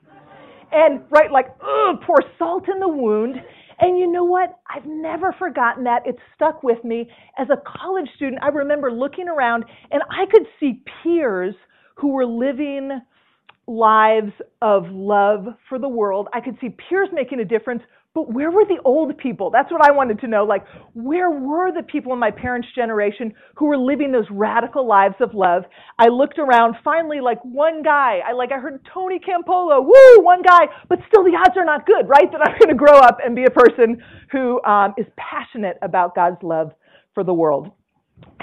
And 0.71 1.01
right, 1.09 1.31
like, 1.31 1.47
ugh, 1.59 1.97
pour 2.05 2.17
salt 2.37 2.69
in 2.69 2.79
the 2.79 2.87
wound. 2.87 3.35
And 3.79 3.97
you 3.97 4.09
know 4.09 4.23
what? 4.23 4.59
I've 4.69 4.85
never 4.85 5.33
forgotten 5.33 5.83
that. 5.85 6.05
It 6.05 6.15
stuck 6.35 6.61
with 6.61 6.83
me. 6.83 7.09
As 7.39 7.47
a 7.49 7.57
college 7.79 8.07
student, 8.15 8.43
I 8.43 8.49
remember 8.49 8.91
looking 8.91 9.27
around 9.27 9.65
and 9.89 10.03
I 10.11 10.27
could 10.31 10.45
see 10.59 10.83
peers 11.03 11.55
who 11.95 12.09
were 12.09 12.27
living 12.27 13.01
lives 13.65 14.33
of 14.61 14.83
love 14.89 15.47
for 15.67 15.79
the 15.79 15.89
world. 15.89 16.27
I 16.33 16.41
could 16.41 16.57
see 16.61 16.69
peers 16.69 17.09
making 17.11 17.39
a 17.39 17.45
difference, 17.45 17.81
but 18.13 18.33
where 18.33 18.51
were 18.51 18.65
the 18.65 18.79
old 18.83 19.17
people? 19.17 19.51
That's 19.51 19.71
what 19.71 19.81
I 19.81 19.91
wanted 19.91 20.19
to 20.19 20.27
know. 20.27 20.43
Like, 20.43 20.65
where 20.93 21.29
were 21.29 21.71
the 21.71 21.83
people 21.83 22.11
in 22.11 22.19
my 22.19 22.31
parents' 22.31 22.67
generation 22.75 23.33
who 23.55 23.67
were 23.67 23.77
living 23.77 24.11
those 24.11 24.25
radical 24.29 24.85
lives 24.85 25.15
of 25.21 25.33
love? 25.33 25.63
I 25.97 26.09
looked 26.09 26.37
around, 26.37 26.75
finally, 26.83 27.21
like 27.21 27.39
one 27.43 27.83
guy. 27.83 28.19
I 28.27 28.33
like 28.33 28.51
I 28.51 28.59
heard 28.59 28.85
Tony 28.93 29.17
Campolo, 29.17 29.81
woo, 29.81 30.23
one 30.23 30.41
guy, 30.41 30.67
but 30.89 30.99
still 31.07 31.23
the 31.23 31.37
odds 31.37 31.55
are 31.55 31.63
not 31.63 31.85
good, 31.85 32.09
right? 32.09 32.29
That 32.29 32.41
I'm 32.41 32.59
going 32.59 32.69
to 32.69 32.75
grow 32.75 32.99
up 32.99 33.19
and 33.23 33.33
be 33.33 33.45
a 33.45 33.49
person 33.49 34.03
who 34.31 34.61
um, 34.63 34.93
is 34.97 35.05
passionate 35.15 35.77
about 35.81 36.13
God's 36.13 36.43
love 36.43 36.73
for 37.13 37.23
the 37.23 37.33
world. 37.33 37.71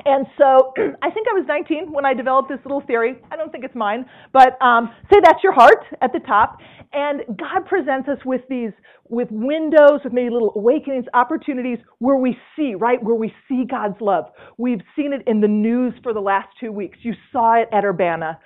And 0.04 0.26
so 0.38 0.72
I 1.02 1.10
think 1.10 1.26
I 1.28 1.34
was 1.34 1.44
19 1.46 1.92
when 1.92 2.04
I 2.06 2.14
developed 2.14 2.48
this 2.48 2.60
little 2.64 2.82
theory. 2.82 3.16
I 3.30 3.36
don't 3.36 3.52
think 3.52 3.64
it's 3.64 3.74
mine, 3.74 4.06
but 4.32 4.60
um, 4.62 4.90
say 5.12 5.18
that's 5.22 5.42
your 5.42 5.52
heart 5.52 5.84
at 6.00 6.12
the 6.12 6.20
top. 6.20 6.58
And 6.92 7.22
God 7.36 7.66
presents 7.66 8.08
us 8.08 8.18
with 8.24 8.40
these, 8.48 8.70
with 9.08 9.28
windows, 9.30 10.00
with 10.04 10.12
maybe 10.12 10.30
little 10.30 10.52
awakenings, 10.56 11.04
opportunities 11.12 11.78
where 11.98 12.16
we 12.16 12.36
see, 12.56 12.74
right? 12.74 13.02
Where 13.02 13.14
we 13.14 13.32
see 13.48 13.64
God's 13.68 14.00
love. 14.00 14.24
We've 14.56 14.80
seen 14.96 15.12
it 15.12 15.22
in 15.26 15.40
the 15.40 15.48
news 15.48 15.92
for 16.02 16.14
the 16.14 16.20
last 16.20 16.48
two 16.58 16.72
weeks. 16.72 16.98
You 17.02 17.12
saw 17.30 17.60
it 17.60 17.68
at 17.72 17.84
Urbana. 17.84 18.38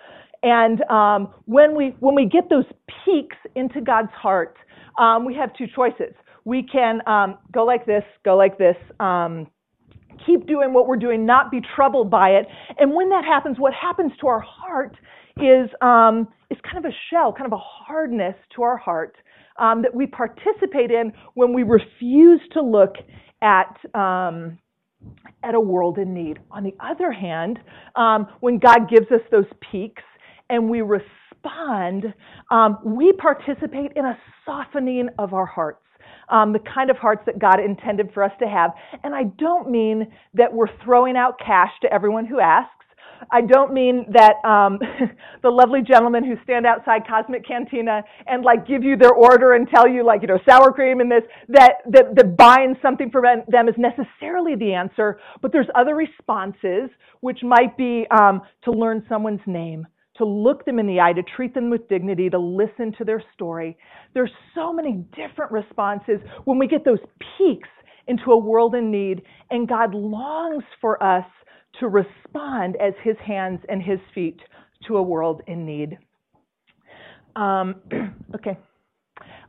And 0.43 0.83
um, 0.91 1.33
when 1.45 1.77
we 1.77 1.95
when 2.01 2.17
we 2.17 2.27
get 2.27 2.51
those 2.51 2.65
peeks 3.05 3.37
into 3.55 3.81
God's 3.81 4.11
heart, 4.11 4.57
um, 4.99 5.25
we 5.25 5.35
have 5.37 5.55
two 5.55 5.67
choices. 5.75 6.15
We 6.45 6.65
can 6.65 7.01
um, 7.07 7.39
go 7.53 7.65
like 7.65 7.87
this, 7.87 8.03
go 8.25 8.37
like 8.37 8.59
this 8.59 8.75
um, 8.99 9.47
keep 10.27 10.47
doing 10.47 10.73
what 10.73 10.87
we're 10.87 10.97
doing, 10.97 11.27
not 11.27 11.51
be 11.51 11.61
troubled 11.75 12.11
by 12.11 12.31
it. 12.31 12.47
And 12.79 12.95
when 12.95 13.09
that 13.11 13.25
happens, 13.25 13.59
what 13.59 13.73
happens 13.75 14.13
to 14.21 14.27
our 14.27 14.41
heart 14.41 14.97
is, 15.37 15.69
um, 15.81 16.29
is 16.51 16.59
kind 16.65 16.85
of 16.85 16.91
a 16.91 16.95
shell, 17.11 17.33
kind 17.33 17.47
of 17.47 17.53
a 17.53 17.63
hardness 17.63 18.35
to 18.57 18.63
our 18.63 18.77
heart 18.77 19.17
um, 19.59 19.83
that 19.83 19.95
we 19.95 20.07
participate 20.07 20.91
in 20.91 21.13
when 21.35 21.53
we 21.53 21.63
refuse 21.63 22.41
to 22.53 22.63
look 22.63 22.95
at, 23.43 23.77
um, 23.95 24.59
at 25.43 25.55
a 25.55 25.61
world 25.61 25.99
in 25.99 26.15
need. 26.15 26.39
On 26.51 26.63
the 26.63 26.75
other 26.81 27.13
hand, 27.13 27.59
um, 27.97 28.29
when 28.41 28.59
God 28.59 28.89
gives 28.89 29.11
us 29.11 29.21
those 29.31 29.47
peeks 29.71 30.03
and 30.51 30.69
we 30.69 30.83
respond, 30.83 32.15
um, 32.51 32.79
we 32.85 33.13
participate 33.13 33.93
in 33.97 34.05
a 34.05 34.19
softening 34.45 35.09
of 35.19 35.35
our 35.35 35.47
hearts 35.47 35.83
um, 36.29 36.53
the 36.53 36.61
kind 36.61 36.91
of 36.91 36.97
hearts 36.97 37.23
that 37.27 37.39
God 37.39 37.61
intended 37.61 38.11
for 38.13 38.23
us 38.23 38.33
to 38.41 38.47
have. 38.47 38.71
And 39.05 39.15
I 39.15 39.25
don't 39.39 39.71
mean 39.71 40.13
that 40.35 40.53
we're 40.53 40.75
throwing 40.85 41.17
out 41.17 41.39
cash 41.39 41.71
to 41.83 41.93
everyone 41.93 42.27
who 42.27 42.41
asks. 42.41 42.83
I 43.31 43.41
don't 43.43 43.73
mean 43.73 44.07
that 44.13 44.45
um, 44.45 44.79
the 45.43 45.51
lovely 45.51 45.81
gentlemen 45.83 46.25
who 46.25 46.35
stand 46.43 46.67
outside 46.67 47.03
Cosmic 47.07 47.47
Cantina 47.47 48.03
and 48.27 48.45
like 48.45 48.67
give 48.67 48.83
you 48.83 48.97
their 48.97 49.13
order 49.13 49.55
and 49.55 49.69
tell 49.69 49.89
you 49.89 50.05
like 50.05 50.23
you 50.23 50.29
know 50.29 50.39
sour 50.49 50.73
cream 50.73 51.01
and 51.01 51.11
this 51.11 51.23
that 51.49 51.75
that, 51.91 52.15
that 52.17 52.37
buying 52.37 52.75
something 52.83 53.11
for 53.11 53.23
them 53.23 53.69
is 53.69 53.75
necessarily 53.79 54.57
the 54.57 54.73
answer. 54.75 55.19
But 55.41 55.53
there's 55.53 55.69
other 55.75 55.95
responses 55.95 56.91
which 57.21 57.43
might 57.43 57.77
be 57.77 58.07
um, 58.11 58.43
to 58.65 58.73
learn 58.73 59.05
someone's 59.09 59.41
name, 59.47 59.87
to 60.19 60.25
look 60.25 60.65
them 60.65 60.79
in 60.79 60.87
the 60.87 61.01
eye, 61.01 61.13
to 61.13 61.23
treat 61.23 61.55
them 61.55 61.71
with 61.71 61.89
dignity, 61.89 62.29
to 62.31 62.39
listen 62.39 62.93
to 62.99 63.05
their 63.05 63.23
story. 63.35 63.77
There's 64.15 64.31
so 64.55 64.73
many 64.73 65.05
different 65.17 65.51
responses 65.53 66.21
when 66.45 66.59
we 66.59 66.67
get 66.67 66.85
those 66.85 66.99
peeks 67.37 67.69
into 68.09 68.33
a 68.33 68.37
world 68.37 68.75
in 68.75 68.91
need, 68.91 69.23
and 69.51 69.69
God 69.69 69.95
longs 69.95 70.65
for 70.81 71.03
us 71.03 71.25
to 71.81 71.89
respond 71.89 72.77
as 72.77 72.93
His 73.03 73.17
hands 73.25 73.61
and 73.69 73.83
His 73.83 73.99
feet 74.15 74.41
to 74.87 74.97
a 74.97 75.03
world 75.03 75.43
in 75.47 75.65
need. 75.65 75.99
Um, 77.37 77.77
okay. 78.35 78.59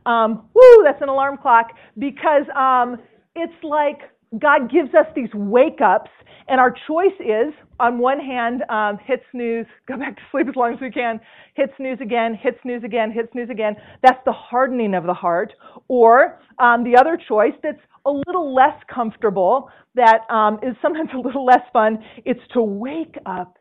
Um, 0.06 0.48
woo, 0.54 0.82
that's 0.84 1.02
an 1.02 1.08
alarm 1.08 1.38
clock 1.38 1.70
because 1.98 2.44
um, 2.56 2.98
it's 3.34 3.64
like 3.64 4.00
God 4.38 4.70
gives 4.70 4.94
us 4.94 5.06
these 5.14 5.32
wake 5.34 5.80
ups, 5.84 6.10
and 6.48 6.60
our 6.60 6.74
choice 6.86 7.14
is, 7.20 7.54
on 7.78 7.98
one 7.98 8.18
hand, 8.18 8.62
um, 8.68 8.98
hit 9.04 9.22
snooze, 9.30 9.66
go 9.88 9.96
back 9.96 10.16
to 10.16 10.22
sleep 10.30 10.48
as 10.48 10.56
long 10.56 10.74
as 10.74 10.80
we 10.80 10.90
can, 10.90 11.20
hit 11.54 11.70
snooze 11.76 11.98
again, 12.00 12.34
hit 12.34 12.58
snooze 12.62 12.84
again, 12.84 13.12
hit 13.12 13.28
snooze 13.32 13.50
again. 13.50 13.76
That's 14.02 14.18
the 14.24 14.32
hardening 14.32 14.94
of 14.94 15.04
the 15.04 15.14
heart. 15.14 15.52
Or 15.88 16.40
um, 16.58 16.84
the 16.84 16.96
other 16.96 17.18
choice 17.28 17.54
that's 17.62 17.80
a 18.06 18.10
little 18.26 18.54
less 18.54 18.76
comfortable, 18.92 19.70
that 19.94 20.20
um, 20.30 20.58
is 20.62 20.76
sometimes 20.82 21.10
a 21.14 21.18
little 21.18 21.44
less 21.44 21.62
fun, 21.72 21.98
it's 22.24 22.40
to 22.52 22.62
wake 22.62 23.16
up, 23.26 23.58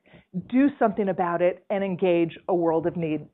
do 0.49 0.69
something 0.79 1.09
about 1.09 1.41
it, 1.41 1.63
and 1.69 1.83
engage 1.83 2.37
a 2.49 2.55
world 2.55 2.87
of 2.87 2.97
need. 2.97 3.27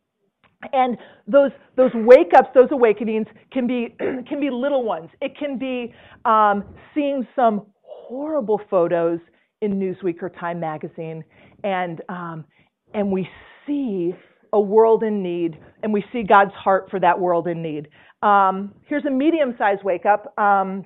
And 0.74 0.98
those 1.28 1.52
those 1.78 1.92
wake 1.94 2.32
ups, 2.38 2.50
those 2.54 2.70
awakenings 2.72 3.28
can 3.52 3.66
be 3.66 3.96
can 4.00 4.40
be 4.40 4.50
little 4.50 4.84
ones. 4.84 5.10
It 5.22 5.38
can 5.38 5.58
be 5.58 5.94
um, 6.26 6.64
seeing 6.94 7.26
some 7.36 7.68
horrible 7.82 8.60
photos 8.70 9.20
in 9.62 9.80
Newsweek 9.80 10.22
or 10.22 10.30
Time 10.30 10.60
magazine, 10.60 11.24
and 11.64 12.02
um, 12.10 12.46
and 12.94 13.12
we 13.12 13.28
see 13.66 14.14
a 14.52 14.60
world 14.60 15.04
in 15.04 15.22
need, 15.24 15.58
and 15.84 15.94
we 15.94 16.04
see 16.12 16.24
God's 16.24 16.54
heart 16.54 16.90
for 16.90 17.00
that 17.00 17.18
world 17.18 17.48
in 17.48 17.62
need. 17.62 17.88
Um, 18.22 18.74
here's 18.88 19.06
a 19.06 19.12
medium-sized 19.12 19.84
wake 19.84 20.06
up. 20.06 20.34
Um, 20.38 20.86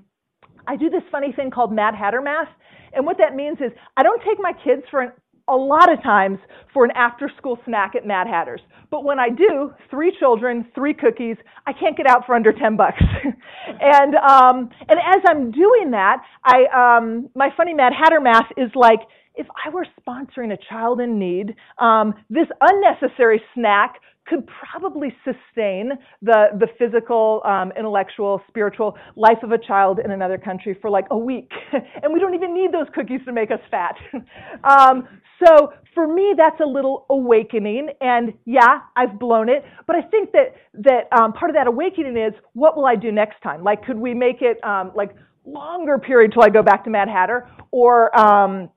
I 0.68 0.76
do 0.76 0.90
this 0.90 1.02
funny 1.12 1.32
thing 1.32 1.50
called 1.50 1.74
Mad 1.74 1.96
Hatter 1.96 2.22
math, 2.22 2.50
and 2.94 3.06
what 3.06 3.18
that 3.18 3.36
means 3.36 3.58
is 3.60 3.72
I 3.98 4.04
don't 4.04 4.22
take 4.22 4.38
my 4.40 4.52
kids 4.64 4.84
for 4.92 5.02
an 5.02 5.12
a 5.48 5.56
lot 5.56 5.92
of 5.92 6.02
times 6.02 6.40
for 6.74 6.86
an 6.86 6.92
after 6.96 7.30
school 7.38 7.58
snack 7.66 7.96
at 7.96 8.06
Mad 8.06 8.28
Hatters. 8.28 8.62
But 8.90 9.04
when 9.04 9.20
I 9.20 9.30
do, 9.30 9.74
three 9.90 10.16
children, 10.20 10.68
three 10.76 10.94
cookies, 10.94 11.38
I 11.66 11.74
can't 11.74 11.98
get 11.98 12.08
out 12.08 12.26
for 12.26 12.36
under 12.36 12.54
10 12.54 12.78
bucks. 12.78 13.02
and, 13.82 14.16
um, 14.16 14.70
and 14.88 15.00
as 15.00 15.22
I'm 15.28 15.52
doing 15.52 15.92
that, 15.92 16.24
I, 16.46 16.98
um, 16.98 17.30
my 17.36 17.50
funny 17.58 17.74
Mad 17.74 17.94
Hatter 17.94 18.22
math 18.22 18.52
is 18.56 18.70
like, 18.76 19.00
if 19.36 19.48
I 19.66 19.70
were 19.70 19.88
sponsoring 20.00 20.54
a 20.54 20.58
child 20.70 21.02
in 21.02 21.18
need, 21.18 21.56
um, 21.80 22.14
this 22.30 22.48
unnecessary 22.62 23.42
snack 23.56 23.96
could 24.26 24.48
probably 24.48 25.16
sustain 25.26 25.92
the, 26.22 26.48
the 26.60 26.68
physical, 26.80 27.42
um, 27.46 27.72
intellectual, 27.78 28.42
spiritual 28.48 28.98
life 29.16 29.40
of 29.44 29.52
a 29.52 29.58
child 29.58 30.00
in 30.04 30.12
another 30.12 30.38
country 30.38 30.78
for 30.82 30.90
like 30.90 31.06
a 31.12 31.18
week. 31.18 31.52
and 32.04 32.14
we 32.14 32.20
don't 32.20 32.34
even 32.34 32.54
need 32.54 32.72
those 32.72 32.88
cookies 32.94 33.20
to 33.26 33.32
make 33.34 33.52
us 33.52 33.60
fat. 33.70 33.96
um, 34.64 35.08
so 35.46 35.74
for 35.94 36.08
me, 36.08 36.34
that's 36.38 36.60
a 36.62 36.66
little 36.66 37.06
awakening. 37.10 37.90
And 38.02 38.34
yeah, 38.46 38.80
I've 38.96 39.20
blown 39.20 39.50
it. 39.50 39.64
But 39.88 39.98
I 39.98 40.02
think 40.02 40.32
that, 40.32 40.56
that 40.76 41.12
um, 41.18 41.34
part 41.34 41.50
of 41.50 41.56
that 41.56 41.68
awakening 41.68 42.18
is 42.18 42.34
what 42.54 42.78
will 42.78 42.86
I 42.86 42.96
do 42.96 43.12
next 43.12 43.42
time? 43.42 43.64
Like, 43.64 43.84
could 43.84 43.98
we 43.98 44.14
make 44.14 44.42
it 44.42 44.64
um, 44.64 44.92
like 44.96 45.16
longer 45.46 45.98
period 45.98 46.32
till 46.32 46.44
I 46.44 46.50
go 46.50 46.64
back 46.64 46.86
to 46.86 46.90
Mad 46.90 47.10
Hatter? 47.10 47.50
Or 47.72 48.18
um, 48.18 48.70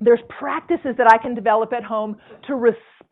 there's 0.00 0.20
practices 0.28 0.94
that 0.98 1.10
I 1.10 1.16
can 1.16 1.34
develop 1.34 1.72
at 1.72 1.84
home 1.84 2.16
to 2.46 2.56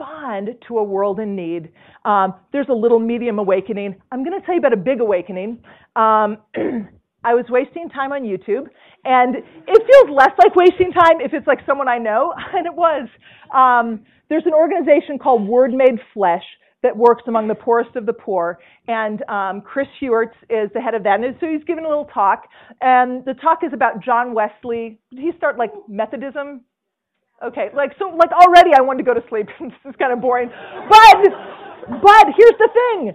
respond 0.01 0.51
to 0.69 0.79
a 0.79 0.83
world 0.83 1.21
in 1.21 1.37
need. 1.37 1.71
Um, 2.05 2.35
there's 2.53 2.69
a 2.69 2.75
little 2.75 2.99
medium 2.99 3.39
awakening. 3.39 3.97
I'm 4.13 4.25
going 4.25 4.39
to 4.39 4.45
tell 4.45 4.55
you 4.55 4.61
about 4.61 4.73
a 4.73 4.77
big 4.77 5.01
awakening. 5.01 5.63
Um, 5.97 6.39
I 7.23 7.35
was 7.35 7.45
wasting 7.51 7.91
time 7.91 8.13
on 8.13 8.23
YouTube, 8.23 8.67
and 9.05 9.37
it 9.37 9.83
feels 9.87 10.17
less 10.17 10.31
like 10.39 10.57
wasting 10.57 10.91
time 10.93 11.21
if 11.21 11.35
it's 11.35 11.47
like 11.47 11.59
someone 11.67 11.89
I 11.89 11.99
know, 11.99 12.33
and 12.55 12.67
it 12.67 12.75
was. 12.75 13.09
Um, 13.55 14.05
there's 14.29 14.47
an 14.47 14.55
organization 14.55 15.19
called 15.19 15.47
Word 15.47 15.73
Made 15.73 15.99
Flesh 16.15 16.45
that 16.83 16.97
works 16.97 17.25
among 17.27 17.47
the 17.47 17.55
poorest 17.55 17.95
of 17.95 18.07
the 18.07 18.13
poor, 18.13 18.59
and 18.89 19.23
um, 19.29 19.61
Chris 19.61 19.89
Heuertz 20.01 20.33
is 20.49 20.71
the 20.73 20.81
head 20.81 20.95
of 20.95 21.03
that. 21.03 21.21
And 21.21 21.37
so 21.41 21.47
he's 21.47 21.65
giving 21.65 21.85
a 21.85 21.89
little 21.89 22.07
talk, 22.07 22.45
and 22.81 23.23
the 23.27 23.35
talk 23.35 23.59
is 23.63 23.73
about 23.75 24.03
John 24.03 24.33
Wesley. 24.33 24.99
Did 25.11 25.21
he 25.21 25.33
start 25.37 25.59
like 25.59 25.73
Methodism? 25.89 26.63
Okay, 27.43 27.71
like 27.75 27.93
so, 27.99 28.09
like 28.17 28.31
already 28.33 28.71
I 28.77 28.83
wanted 28.83 29.05
to 29.05 29.15
go 29.15 29.15
to 29.15 29.27
sleep. 29.29 29.47
this 29.61 29.73
is 29.87 29.95
kind 29.99 30.13
of 30.13 30.21
boring, 30.21 30.51
but 30.89 31.19
but 32.03 32.27
here's 32.37 32.59
the 32.59 32.69
thing. 32.73 33.13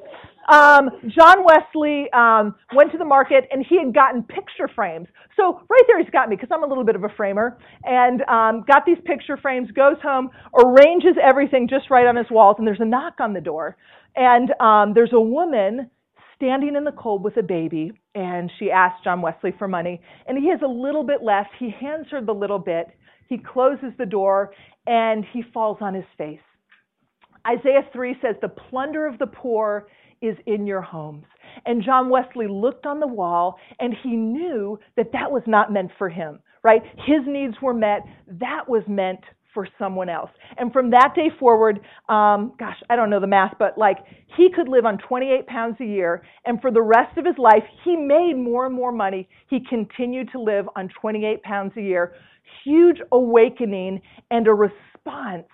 Um, 0.48 0.90
John 1.08 1.44
Wesley 1.44 2.12
um, 2.12 2.56
went 2.76 2.92
to 2.92 2.98
the 2.98 3.06
market 3.06 3.46
and 3.52 3.66
he 3.68 3.80
had 3.80 3.94
gotten 3.94 4.22
picture 4.24 4.70
frames. 4.74 5.08
So 5.36 5.62
right 5.70 5.84
there 5.88 6.00
he's 6.00 6.10
got 6.12 6.30
me 6.30 6.36
because 6.36 6.50
I'm 6.52 6.64
a 6.64 6.68
little 6.68 6.84
bit 6.84 6.96
of 6.96 7.04
a 7.04 7.10
framer 7.10 7.58
and 7.84 8.22
um, 8.24 8.64
got 8.68 8.86
these 8.86 8.98
picture 9.06 9.38
frames, 9.38 9.72
goes 9.72 9.98
home, 10.04 10.30
arranges 10.64 11.16
everything 11.22 11.68
just 11.68 11.90
right 11.90 12.06
on 12.06 12.16
his 12.16 12.28
walls, 12.30 12.58
and 12.60 12.68
there's 12.68 12.80
a 12.80 12.86
knock 12.86 13.16
on 13.20 13.34
the 13.34 13.42
door. 13.42 13.76
And 14.16 14.52
um, 14.62 14.94
there's 14.94 15.14
a 15.14 15.20
woman 15.20 15.90
standing 16.36 16.76
in 16.76 16.84
the 16.84 16.92
cold 16.92 17.24
with 17.24 17.38
a 17.38 17.44
baby, 17.44 17.92
and 18.14 18.52
she 18.60 18.70
asks 18.70 19.04
John 19.04 19.22
Wesley 19.22 19.54
for 19.58 19.68
money. 19.68 20.00
And 20.28 20.38
he 20.38 20.50
has 20.50 20.60
a 20.64 20.68
little 20.68 21.04
bit 21.04 21.24
left. 21.24 21.50
He 21.60 21.70
hands 21.70 22.08
her 22.12 22.22
the 22.24 22.34
little 22.34 22.60
bit. 22.60 22.88
He 23.28 23.38
closes 23.38 23.92
the 23.98 24.06
door 24.06 24.54
and 24.88 25.26
he 25.34 25.44
falls 25.54 25.78
on 25.82 25.94
his 25.94 26.06
face. 26.18 26.40
Isaiah 27.48 27.88
3 27.94 28.16
says, 28.22 28.36
The 28.42 28.50
plunder 28.50 29.06
of 29.06 29.20
the 29.20 29.28
poor 29.28 29.88
is 30.22 30.36
in 30.46 30.66
your 30.66 30.82
homes. 30.82 31.26
And 31.66 31.84
John 31.84 32.10
Wesley 32.10 32.48
looked 32.48 32.86
on 32.86 33.00
the 33.00 33.08
wall 33.08 33.58
and 33.80 33.94
he 34.04 34.16
knew 34.16 34.80
that 34.98 35.12
that 35.14 35.32
was 35.32 35.44
not 35.46 35.72
meant 35.72 35.92
for 35.98 36.10
him, 36.10 36.40
right? 36.64 36.82
His 37.06 37.22
needs 37.28 37.56
were 37.62 37.74
met. 37.74 38.02
That 38.28 38.68
was 38.68 38.84
meant 38.88 39.20
for 39.56 39.68
someone 39.80 40.10
else. 40.10 40.30
And 40.58 40.72
from 40.74 40.92
that 40.92 41.14
day 41.16 41.32
forward, 41.40 41.80
um, 42.10 42.54
gosh, 42.60 42.76
I 42.90 42.96
don't 42.96 43.10
know 43.10 43.22
the 43.22 43.28
math, 43.28 43.54
but 43.58 43.78
like 43.78 44.00
he 44.36 44.50
could 44.54 44.68
live 44.68 44.86
on 44.86 45.00
28 45.00 45.48
pounds 45.48 45.78
a 45.80 45.86
year, 45.86 46.24
and 46.46 46.62
for 46.62 46.72
the 46.72 46.82
rest 46.82 47.18
of 47.18 47.26
his 47.26 47.38
life, 47.38 47.64
he 47.84 47.96
made 47.96 48.34
more 48.36 48.66
and 48.66 48.76
more 48.76 48.92
money. 48.92 49.30
He 49.50 49.62
continued 49.68 50.30
to 50.34 50.42
live 50.42 50.68
on 50.76 50.90
28 51.00 51.42
pounds 51.44 51.72
a 51.78 51.82
year. 51.82 52.14
Huge 52.64 52.98
awakening 53.12 54.02
and 54.32 54.48
a 54.48 54.54
response 54.54 55.48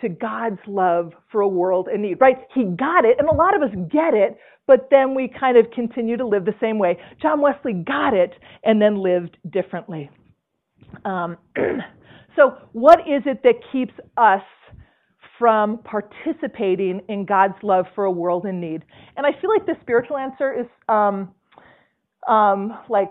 to 0.00 0.08
God's 0.08 0.60
love 0.66 1.12
for 1.30 1.40
a 1.40 1.48
world 1.48 1.88
in 1.92 2.02
need, 2.02 2.20
right? 2.20 2.38
He 2.54 2.64
got 2.64 3.04
it, 3.04 3.16
and 3.18 3.28
a 3.28 3.34
lot 3.34 3.54
of 3.54 3.62
us 3.62 3.74
get 3.90 4.14
it, 4.14 4.38
but 4.66 4.88
then 4.90 5.14
we 5.14 5.28
kind 5.28 5.56
of 5.56 5.70
continue 5.70 6.16
to 6.16 6.26
live 6.26 6.44
the 6.44 6.54
same 6.60 6.78
way. 6.78 6.98
John 7.22 7.40
Wesley 7.40 7.72
got 7.72 8.14
it 8.14 8.32
and 8.64 8.80
then 8.80 8.96
lived 8.96 9.36
differently. 9.50 10.10
Um, 11.04 11.36
so, 12.36 12.58
what 12.72 13.00
is 13.00 13.22
it 13.26 13.42
that 13.44 13.54
keeps 13.72 13.94
us 14.16 14.42
from 15.38 15.78
participating 15.78 17.00
in 17.08 17.24
God's 17.24 17.56
love 17.62 17.86
for 17.94 18.04
a 18.04 18.10
world 18.10 18.46
in 18.46 18.60
need? 18.60 18.82
And 19.16 19.26
I 19.26 19.30
feel 19.40 19.50
like 19.50 19.66
the 19.66 19.76
spiritual 19.82 20.16
answer 20.16 20.52
is 20.52 20.66
um, 20.88 21.30
um, 22.28 22.78
like 22.88 23.10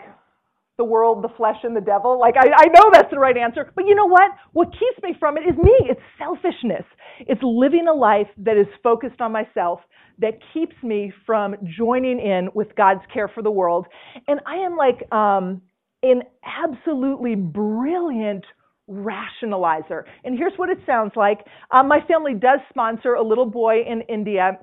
the 0.77 0.83
world, 0.83 1.23
the 1.23 1.29
flesh, 1.37 1.57
and 1.63 1.75
the 1.75 1.81
devil. 1.81 2.19
Like, 2.19 2.35
I, 2.37 2.49
I 2.55 2.65
know 2.67 2.89
that's 2.91 3.11
the 3.11 3.19
right 3.19 3.37
answer, 3.37 3.71
but 3.75 3.85
you 3.87 3.95
know 3.95 4.07
what? 4.07 4.31
What 4.53 4.71
keeps 4.71 5.01
me 5.03 5.15
from 5.19 5.37
it 5.37 5.41
is 5.41 5.55
me. 5.57 5.73
It's 5.89 6.01
selfishness. 6.17 6.85
It's 7.19 7.41
living 7.43 7.87
a 7.87 7.93
life 7.93 8.27
that 8.37 8.57
is 8.57 8.67
focused 8.83 9.21
on 9.21 9.31
myself 9.31 9.79
that 10.19 10.33
keeps 10.53 10.75
me 10.83 11.13
from 11.25 11.55
joining 11.77 12.19
in 12.19 12.49
with 12.53 12.75
God's 12.75 13.01
care 13.13 13.27
for 13.27 13.43
the 13.43 13.51
world. 13.51 13.85
And 14.27 14.39
I 14.45 14.55
am 14.55 14.77
like 14.77 15.11
um, 15.11 15.61
an 16.03 16.23
absolutely 16.43 17.35
brilliant 17.35 18.45
rationalizer. 18.89 20.03
And 20.23 20.37
here's 20.37 20.53
what 20.57 20.69
it 20.69 20.77
sounds 20.85 21.13
like. 21.15 21.39
Um, 21.71 21.87
my 21.87 21.99
family 22.07 22.33
does 22.33 22.59
sponsor 22.69 23.15
a 23.15 23.23
little 23.23 23.49
boy 23.49 23.81
in 23.81 24.01
India. 24.01 24.59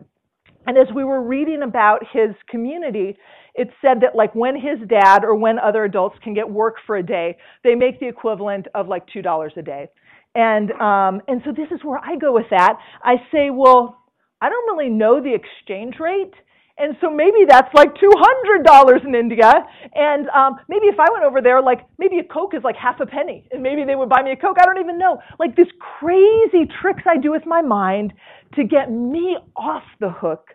And 0.66 0.78
as 0.78 0.86
we 0.94 1.04
were 1.04 1.22
reading 1.22 1.62
about 1.62 2.02
his 2.12 2.30
community, 2.48 3.16
it 3.54 3.68
said 3.82 4.00
that 4.00 4.14
like 4.14 4.34
when 4.34 4.54
his 4.54 4.78
dad 4.88 5.24
or 5.24 5.34
when 5.34 5.58
other 5.58 5.84
adults 5.84 6.16
can 6.22 6.34
get 6.34 6.48
work 6.48 6.76
for 6.86 6.96
a 6.96 7.02
day, 7.02 7.36
they 7.64 7.74
make 7.74 8.00
the 8.00 8.08
equivalent 8.08 8.66
of 8.74 8.88
like 8.88 9.06
two 9.12 9.22
dollars 9.22 9.52
a 9.56 9.62
day. 9.62 9.88
And 10.34 10.72
um, 10.72 11.20
and 11.28 11.42
so 11.44 11.52
this 11.52 11.68
is 11.70 11.84
where 11.84 11.98
I 11.98 12.16
go 12.16 12.32
with 12.32 12.46
that. 12.50 12.78
I 13.02 13.16
say, 13.32 13.50
well, 13.50 13.98
I 14.40 14.48
don't 14.48 14.76
really 14.76 14.90
know 14.90 15.20
the 15.20 15.34
exchange 15.34 15.96
rate. 16.00 16.32
And 16.82 16.96
so 17.00 17.08
maybe 17.08 17.44
that's 17.48 17.72
like 17.74 17.94
$200 17.94 19.06
in 19.06 19.14
India. 19.14 19.52
And 19.94 20.28
um, 20.30 20.56
maybe 20.68 20.86
if 20.86 20.98
I 20.98 21.06
went 21.12 21.22
over 21.24 21.40
there, 21.40 21.62
like 21.62 21.86
maybe 21.96 22.18
a 22.18 22.24
Coke 22.24 22.54
is 22.54 22.64
like 22.64 22.74
half 22.74 22.98
a 22.98 23.06
penny. 23.06 23.46
And 23.52 23.62
maybe 23.62 23.84
they 23.84 23.94
would 23.94 24.08
buy 24.08 24.20
me 24.20 24.32
a 24.32 24.36
Coke. 24.36 24.56
I 24.60 24.66
don't 24.66 24.80
even 24.80 24.98
know. 24.98 25.20
Like 25.38 25.54
this 25.54 25.68
crazy 25.78 26.68
tricks 26.80 27.04
I 27.08 27.18
do 27.18 27.30
with 27.30 27.46
my 27.46 27.62
mind 27.62 28.12
to 28.56 28.64
get 28.64 28.90
me 28.90 29.36
off 29.54 29.84
the 30.00 30.10
hook 30.10 30.48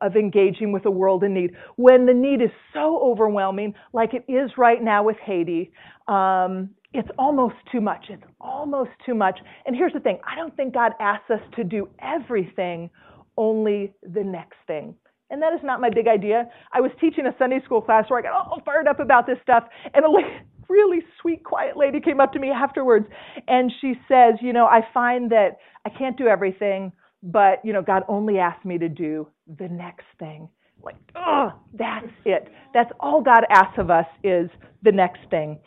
of 0.00 0.16
engaging 0.16 0.72
with 0.72 0.86
a 0.86 0.90
world 0.90 1.22
in 1.22 1.34
need 1.34 1.52
when 1.76 2.06
the 2.06 2.14
need 2.14 2.40
is 2.40 2.50
so 2.72 2.98
overwhelming, 3.02 3.74
like 3.92 4.14
it 4.14 4.24
is 4.26 4.50
right 4.56 4.82
now 4.82 5.04
with 5.04 5.16
Haiti. 5.18 5.70
Um, 6.08 6.70
it's 6.94 7.08
almost 7.18 7.56
too 7.70 7.82
much. 7.82 8.06
It's 8.08 8.24
almost 8.40 8.90
too 9.04 9.14
much. 9.14 9.38
And 9.66 9.76
here's 9.76 9.92
the 9.92 10.00
thing 10.00 10.18
I 10.26 10.34
don't 10.34 10.56
think 10.56 10.72
God 10.72 10.92
asks 10.98 11.30
us 11.30 11.40
to 11.56 11.64
do 11.64 11.90
everything 12.00 12.88
only 13.36 13.92
the 14.02 14.24
next 14.24 14.56
thing. 14.66 14.94
And 15.34 15.42
that 15.42 15.52
is 15.52 15.58
not 15.64 15.80
my 15.80 15.90
big 15.90 16.06
idea. 16.06 16.48
I 16.72 16.80
was 16.80 16.92
teaching 17.00 17.26
a 17.26 17.34
Sunday 17.40 17.60
school 17.64 17.82
class 17.82 18.08
where 18.08 18.20
I 18.20 18.22
got 18.22 18.34
all 18.34 18.62
fired 18.64 18.86
up 18.86 19.00
about 19.00 19.26
this 19.26 19.36
stuff, 19.42 19.64
and 19.92 20.04
a 20.04 20.08
really 20.68 21.00
sweet, 21.20 21.42
quiet 21.42 21.76
lady 21.76 22.00
came 22.00 22.20
up 22.20 22.32
to 22.34 22.38
me 22.38 22.50
afterwards, 22.50 23.06
and 23.48 23.72
she 23.80 23.94
says, 24.06 24.34
You 24.40 24.52
know, 24.52 24.66
I 24.66 24.82
find 24.94 25.32
that 25.32 25.58
I 25.84 25.90
can't 25.90 26.16
do 26.16 26.28
everything, 26.28 26.92
but, 27.24 27.58
you 27.64 27.72
know, 27.72 27.82
God 27.82 28.04
only 28.06 28.38
asked 28.38 28.64
me 28.64 28.78
to 28.78 28.88
do 28.88 29.26
the 29.58 29.66
next 29.66 30.06
thing. 30.20 30.48
Like, 30.80 30.94
oh, 31.16 31.52
that's 31.76 32.06
it. 32.24 32.46
That's 32.72 32.92
all 33.00 33.20
God 33.20 33.42
asks 33.50 33.78
of 33.78 33.90
us 33.90 34.06
is 34.22 34.48
the 34.84 34.92
next 34.92 35.18
thing. 35.30 35.58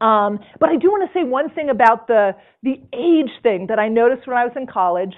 Um, 0.00 0.38
but 0.58 0.70
I 0.70 0.76
do 0.76 0.90
want 0.90 1.06
to 1.06 1.18
say 1.18 1.22
one 1.22 1.50
thing 1.50 1.68
about 1.68 2.06
the 2.06 2.34
the 2.62 2.80
age 2.94 3.30
thing 3.42 3.66
that 3.68 3.78
I 3.78 3.88
noticed 3.88 4.26
when 4.26 4.38
I 4.38 4.44
was 4.44 4.54
in 4.56 4.66
college, 4.66 5.14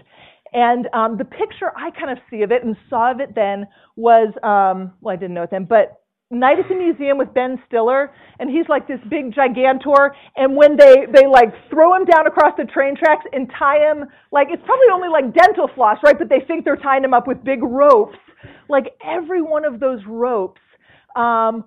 and 0.52 0.88
um, 0.92 1.16
the 1.16 1.24
picture 1.24 1.72
I 1.76 1.90
kind 1.90 2.10
of 2.10 2.18
see 2.30 2.42
of 2.42 2.52
it 2.52 2.64
and 2.64 2.76
saw 2.90 3.10
of 3.10 3.20
it 3.20 3.34
then 3.34 3.66
was, 3.96 4.28
um, 4.42 4.92
well, 5.00 5.14
I 5.14 5.16
didn't 5.16 5.34
know 5.34 5.42
it 5.42 5.50
then, 5.50 5.64
but 5.64 5.98
Night 6.32 6.58
at 6.58 6.66
the 6.66 6.74
Museum 6.74 7.18
with 7.18 7.32
Ben 7.34 7.62
Stiller, 7.66 8.10
and 8.38 8.48
he's 8.50 8.66
like 8.66 8.88
this 8.88 8.98
big 9.10 9.34
gigantor, 9.34 10.12
and 10.36 10.56
when 10.56 10.78
they, 10.78 11.04
they 11.12 11.26
like 11.26 11.52
throw 11.68 11.94
him 11.94 12.06
down 12.06 12.26
across 12.26 12.54
the 12.56 12.64
train 12.64 12.96
tracks 12.96 13.26
and 13.34 13.50
tie 13.58 13.78
him, 13.90 14.06
like 14.30 14.48
it's 14.50 14.62
probably 14.64 14.86
only 14.94 15.08
like 15.08 15.34
dental 15.34 15.68
floss, 15.74 15.98
right? 16.02 16.18
But 16.18 16.30
they 16.30 16.40
think 16.46 16.64
they're 16.64 16.76
tying 16.76 17.04
him 17.04 17.12
up 17.12 17.26
with 17.26 17.44
big 17.44 17.62
ropes. 17.62 18.16
Like 18.70 18.94
every 19.04 19.42
one 19.42 19.66
of 19.66 19.78
those 19.78 20.00
ropes, 20.06 20.60
um, 21.16 21.64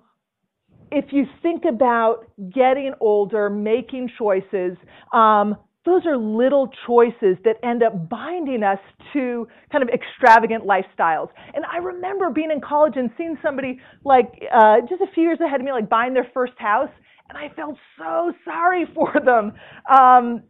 if 0.90 1.06
you 1.12 1.26
think 1.42 1.62
about 1.64 2.26
getting 2.52 2.92
older, 3.00 3.48
making 3.48 4.10
choices, 4.18 4.76
um, 5.12 5.56
those 5.86 6.04
are 6.04 6.16
little 6.16 6.68
choices 6.86 7.38
that 7.44 7.56
end 7.62 7.82
up 7.82 8.08
binding 8.10 8.62
us 8.62 8.80
to 9.12 9.48
kind 9.70 9.82
of 9.82 9.88
extravagant 9.88 10.64
lifestyles. 10.64 11.28
And 11.54 11.64
I 11.64 11.78
remember 11.78 12.28
being 12.28 12.50
in 12.50 12.60
college 12.60 12.94
and 12.96 13.08
seeing 13.16 13.38
somebody 13.42 13.80
like 14.04 14.26
uh, 14.52 14.80
just 14.88 15.00
a 15.00 15.06
few 15.14 15.22
years 15.22 15.38
ahead 15.40 15.60
of 15.60 15.64
me, 15.64 15.72
like 15.72 15.88
buying 15.88 16.12
their 16.12 16.28
first 16.34 16.54
house, 16.58 16.90
and 17.28 17.38
I 17.38 17.54
felt 17.54 17.76
so 17.96 18.32
sorry 18.44 18.84
for 18.94 19.14
them. 19.24 19.52
Um, 19.90 20.42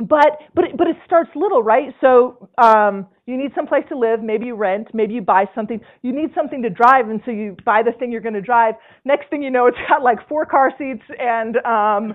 but 0.00 0.38
but 0.54 0.64
it, 0.64 0.76
but 0.76 0.86
it 0.86 0.96
starts 1.04 1.30
little, 1.34 1.62
right? 1.62 1.92
So 2.00 2.48
um, 2.56 3.08
you 3.26 3.36
need 3.36 3.50
some 3.56 3.66
place 3.66 3.84
to 3.88 3.98
live. 3.98 4.22
Maybe 4.22 4.46
you 4.46 4.54
rent. 4.54 4.88
Maybe 4.94 5.14
you 5.14 5.22
buy 5.22 5.46
something. 5.54 5.80
You 6.02 6.12
need 6.12 6.30
something 6.36 6.62
to 6.62 6.70
drive, 6.70 7.08
and 7.08 7.20
so 7.24 7.32
you 7.32 7.56
buy 7.64 7.82
the 7.82 7.92
thing 7.98 8.12
you're 8.12 8.20
going 8.20 8.34
to 8.34 8.40
drive. 8.40 8.74
Next 9.04 9.28
thing 9.28 9.42
you 9.42 9.50
know, 9.50 9.66
it's 9.66 9.78
got 9.88 10.02
like 10.02 10.26
four 10.28 10.46
car 10.46 10.72
seats 10.78 11.02
and 11.18 11.56
um, 11.66 12.14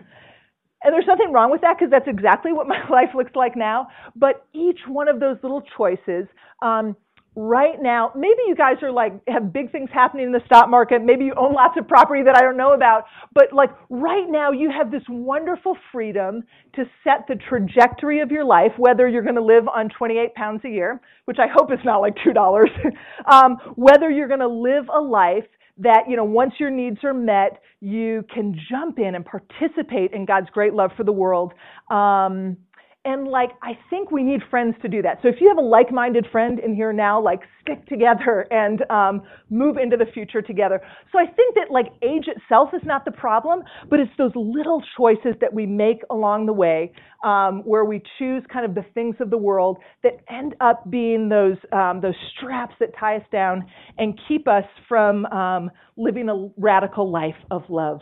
and 0.84 0.94
there's 0.94 1.08
nothing 1.08 1.32
wrong 1.32 1.52
with 1.52 1.62
that 1.62 1.78
because 1.78 1.92
that's 1.92 2.08
exactly 2.08 2.54
what 2.54 2.68
my 2.74 2.88
life 2.90 3.10
looks 3.16 3.36
like 3.36 3.56
now. 3.56 3.88
But 4.16 4.46
each 4.54 4.80
one 4.88 5.08
of 5.08 5.20
those 5.20 5.38
little 5.44 5.64
choices, 5.78 6.28
um, 6.62 6.96
right 7.36 7.82
now, 7.82 8.12
maybe 8.16 8.40
you 8.48 8.56
guys 8.56 8.76
are 8.84 8.92
like, 8.92 9.14
have 9.28 9.52
big 9.52 9.72
things 9.72 9.90
happening 9.92 10.28
in 10.28 10.32
the 10.32 10.42
stock 10.46 10.70
market. 10.70 11.04
Maybe 11.04 11.26
you 11.26 11.34
own 11.36 11.54
lots 11.54 11.76
of 11.80 11.88
property 11.88 12.22
that 12.24 12.38
I 12.38 12.42
don't 12.42 12.58
know 12.58 12.74
about. 12.74 13.06
But 13.34 13.54
like 13.54 13.72
right 13.90 14.30
now, 14.30 14.52
you 14.52 14.70
have 14.70 14.92
this 14.92 15.04
wonderful 15.10 15.76
freedom 15.92 16.44
to 16.76 16.84
set 17.04 17.26
the 17.28 17.36
trajectory 17.50 18.20
of 18.20 18.32
your 18.32 18.46
life, 18.46 18.72
whether 18.78 19.08
you're 19.08 19.24
going 19.24 19.36
to 19.36 19.44
live 19.44 19.68
on 19.68 19.90
28 19.90 20.36
pounds 20.36 20.62
a 20.66 20.70
year, 20.70 21.02
which 21.26 21.38
I 21.40 21.48
hope 21.52 21.72
is 21.72 21.80
not 21.84 22.00
like 22.00 22.16
$2, 22.26 22.68
um, 23.32 23.58
whether 23.76 24.10
you're 24.10 24.28
going 24.28 24.40
to 24.40 24.48
live 24.48 24.86
a 24.94 25.00
life 25.00 25.46
that, 25.78 26.04
you 26.08 26.16
know, 26.16 26.24
once 26.24 26.54
your 26.60 26.70
needs 26.70 27.04
are 27.04 27.14
met, 27.14 27.62
you 27.80 28.24
can 28.34 28.56
jump 28.70 29.00
in 29.00 29.16
and 29.16 29.26
participate 29.26 30.14
in 30.14 30.26
God's 30.26 30.50
great 30.52 30.74
love 30.74 30.92
for 30.96 31.04
the 31.04 31.12
world. 31.12 31.54
Um, 31.90 32.58
and 33.06 33.28
like, 33.28 33.50
I 33.62 33.78
think 33.90 34.12
we 34.12 34.24
need 34.24 34.40
friends 34.50 34.76
to 34.82 34.88
do 34.88 35.02
that. 35.02 35.20
So 35.22 35.28
if 35.28 35.36
you 35.42 35.50
have 35.50 35.58
a 35.58 35.68
like-minded 35.68 36.28
friend 36.32 36.58
in 36.58 36.74
here 36.74 36.94
now, 36.94 37.22
like 37.22 37.42
stick 37.62 37.86
together 37.88 38.48
and 38.52 38.90
um, 38.90 39.24
move 39.50 39.78
into 39.78 39.98
the 39.98 40.06
future 40.14 40.42
together. 40.42 40.82
So 41.12 41.20
I 41.20 41.26
think 41.26 41.56
that 41.56 41.70
like 41.70 41.88
age 42.02 42.28
itself 42.28 42.70
is 42.74 42.82
not 42.86 43.04
the 43.04 43.12
problem, 43.12 43.64
but 43.90 44.00
it's 44.00 44.12
those 44.18 44.32
little 44.36 44.82
choices 44.98 45.36
that 45.42 45.54
we 45.54 45.66
make 45.66 46.02
along 46.10 46.46
the 46.46 46.54
way 46.54 46.94
um, 47.26 47.62
where 47.66 47.84
we 47.84 48.02
choose 48.18 48.44
kind 48.52 48.66
of 48.66 48.74
the 48.74 48.86
things 48.94 49.16
of 49.20 49.30
the 49.30 49.38
world 49.38 49.80
that 50.04 50.14
end 50.30 50.56
up 50.62 50.90
being 50.90 51.28
those 51.28 51.58
um, 51.74 52.00
those 52.02 52.16
straps 52.38 52.74
that 52.80 52.90
tie 52.98 53.18
us 53.18 53.24
down 53.34 53.66
and 53.98 54.20
keep 54.30 54.48
us 54.48 54.66
from 54.88 55.26
um, 55.28 55.70
living 55.98 56.30
a 56.30 56.50
radical 56.58 57.12
life 57.12 57.36
of 57.52 57.64
love. 57.70 58.00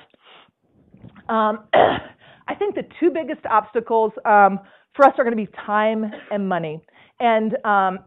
Um, 1.28 1.66
I 1.74 2.56
think 2.56 2.76
the 2.76 2.84
two 3.00 3.12
biggest 3.12 3.46
obstacles 3.46 4.12
um, 4.26 4.60
for 4.96 5.06
us 5.06 5.14
are 5.18 5.24
going 5.24 5.36
to 5.38 5.44
be 5.44 5.52
time 5.66 6.06
and 6.32 6.48
money. 6.48 6.82
And 7.20 7.56
um, 7.66 8.00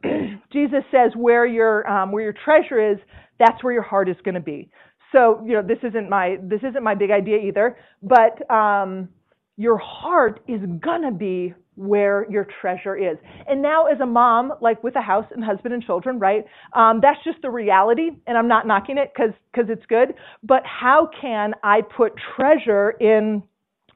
Jesus 0.52 0.82
says, 0.90 1.12
where 1.16 1.46
your 1.46 1.88
um, 1.88 2.12
where 2.12 2.22
your 2.22 2.34
treasure 2.44 2.92
is, 2.92 2.98
that's 3.38 3.62
where 3.62 3.72
your 3.72 3.82
heart 3.82 4.08
is 4.08 4.16
going 4.24 4.34
to 4.34 4.40
be. 4.40 4.70
So 5.12 5.40
you 5.46 5.52
know, 5.52 5.62
this 5.62 5.78
isn't 5.82 6.10
my 6.10 6.36
this 6.42 6.60
isn't 6.68 6.82
my 6.82 6.94
big 6.94 7.10
idea 7.10 7.38
either, 7.38 7.76
but 8.02 8.50
um, 8.50 9.08
your 9.56 9.78
heart 9.78 10.40
is 10.48 10.60
gonna 10.80 11.12
be 11.12 11.54
where 11.76 12.26
your 12.30 12.46
treasure 12.60 12.96
is. 12.96 13.16
And 13.48 13.62
now, 13.62 13.86
as 13.86 14.00
a 14.00 14.06
mom, 14.06 14.54
like 14.60 14.82
with 14.82 14.96
a 14.96 15.00
house 15.00 15.26
and 15.30 15.44
husband 15.44 15.74
and 15.74 15.82
children, 15.84 16.18
right? 16.18 16.44
Um, 16.72 17.00
that's 17.00 17.18
just 17.24 17.38
the 17.42 17.50
reality, 17.50 18.10
and 18.26 18.36
I'm 18.36 18.48
not 18.48 18.66
knocking 18.66 18.98
it 18.98 19.12
because 19.14 19.32
because 19.52 19.70
it's 19.70 19.86
good. 19.86 20.14
But 20.42 20.62
how 20.64 21.08
can 21.20 21.52
I 21.62 21.80
put 21.82 22.12
treasure 22.36 22.90
in 23.00 23.42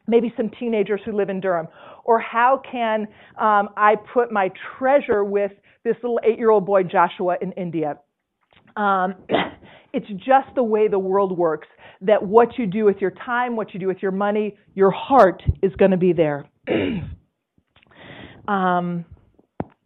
maybe 0.09 0.33
some 0.37 0.51
teenagers 0.59 1.01
who 1.05 1.13
live 1.13 1.29
in 1.29 1.41
Durham, 1.41 1.69
or 2.05 2.19
how 2.19 2.61
can 2.71 3.03
um, 3.39 3.69
I 3.77 3.95
put 4.13 4.33
my 4.33 4.51
treasure 4.79 5.23
with 5.23 5.53
this 5.85 5.95
little 6.03 6.19
eight 6.25 6.39
year 6.39 6.51
old 6.51 6.67
boy, 6.67 6.83
Joshua, 6.83 7.37
in 7.41 7.53
India? 7.53 7.99
Um, 8.77 9.15
it's 9.93 10.09
just 10.09 10.55
the 10.57 10.63
way 10.63 10.89
the 10.89 10.99
world 10.99 11.37
works 11.39 11.69
that 12.01 12.23
what 12.23 12.59
you 12.59 12.67
do 12.67 12.85
with 12.85 12.97
your 13.01 13.11
time, 13.11 13.55
what 13.57 13.75
you 13.75 13.81
do 13.81 13.87
with 13.87 13.99
your 14.01 14.13
money, 14.13 14.57
your 14.75 14.91
heart 14.91 15.43
is 15.63 15.73
going 15.77 15.91
to 15.91 15.97
be 15.97 16.13
there. 16.13 16.49
Um, 18.49 19.05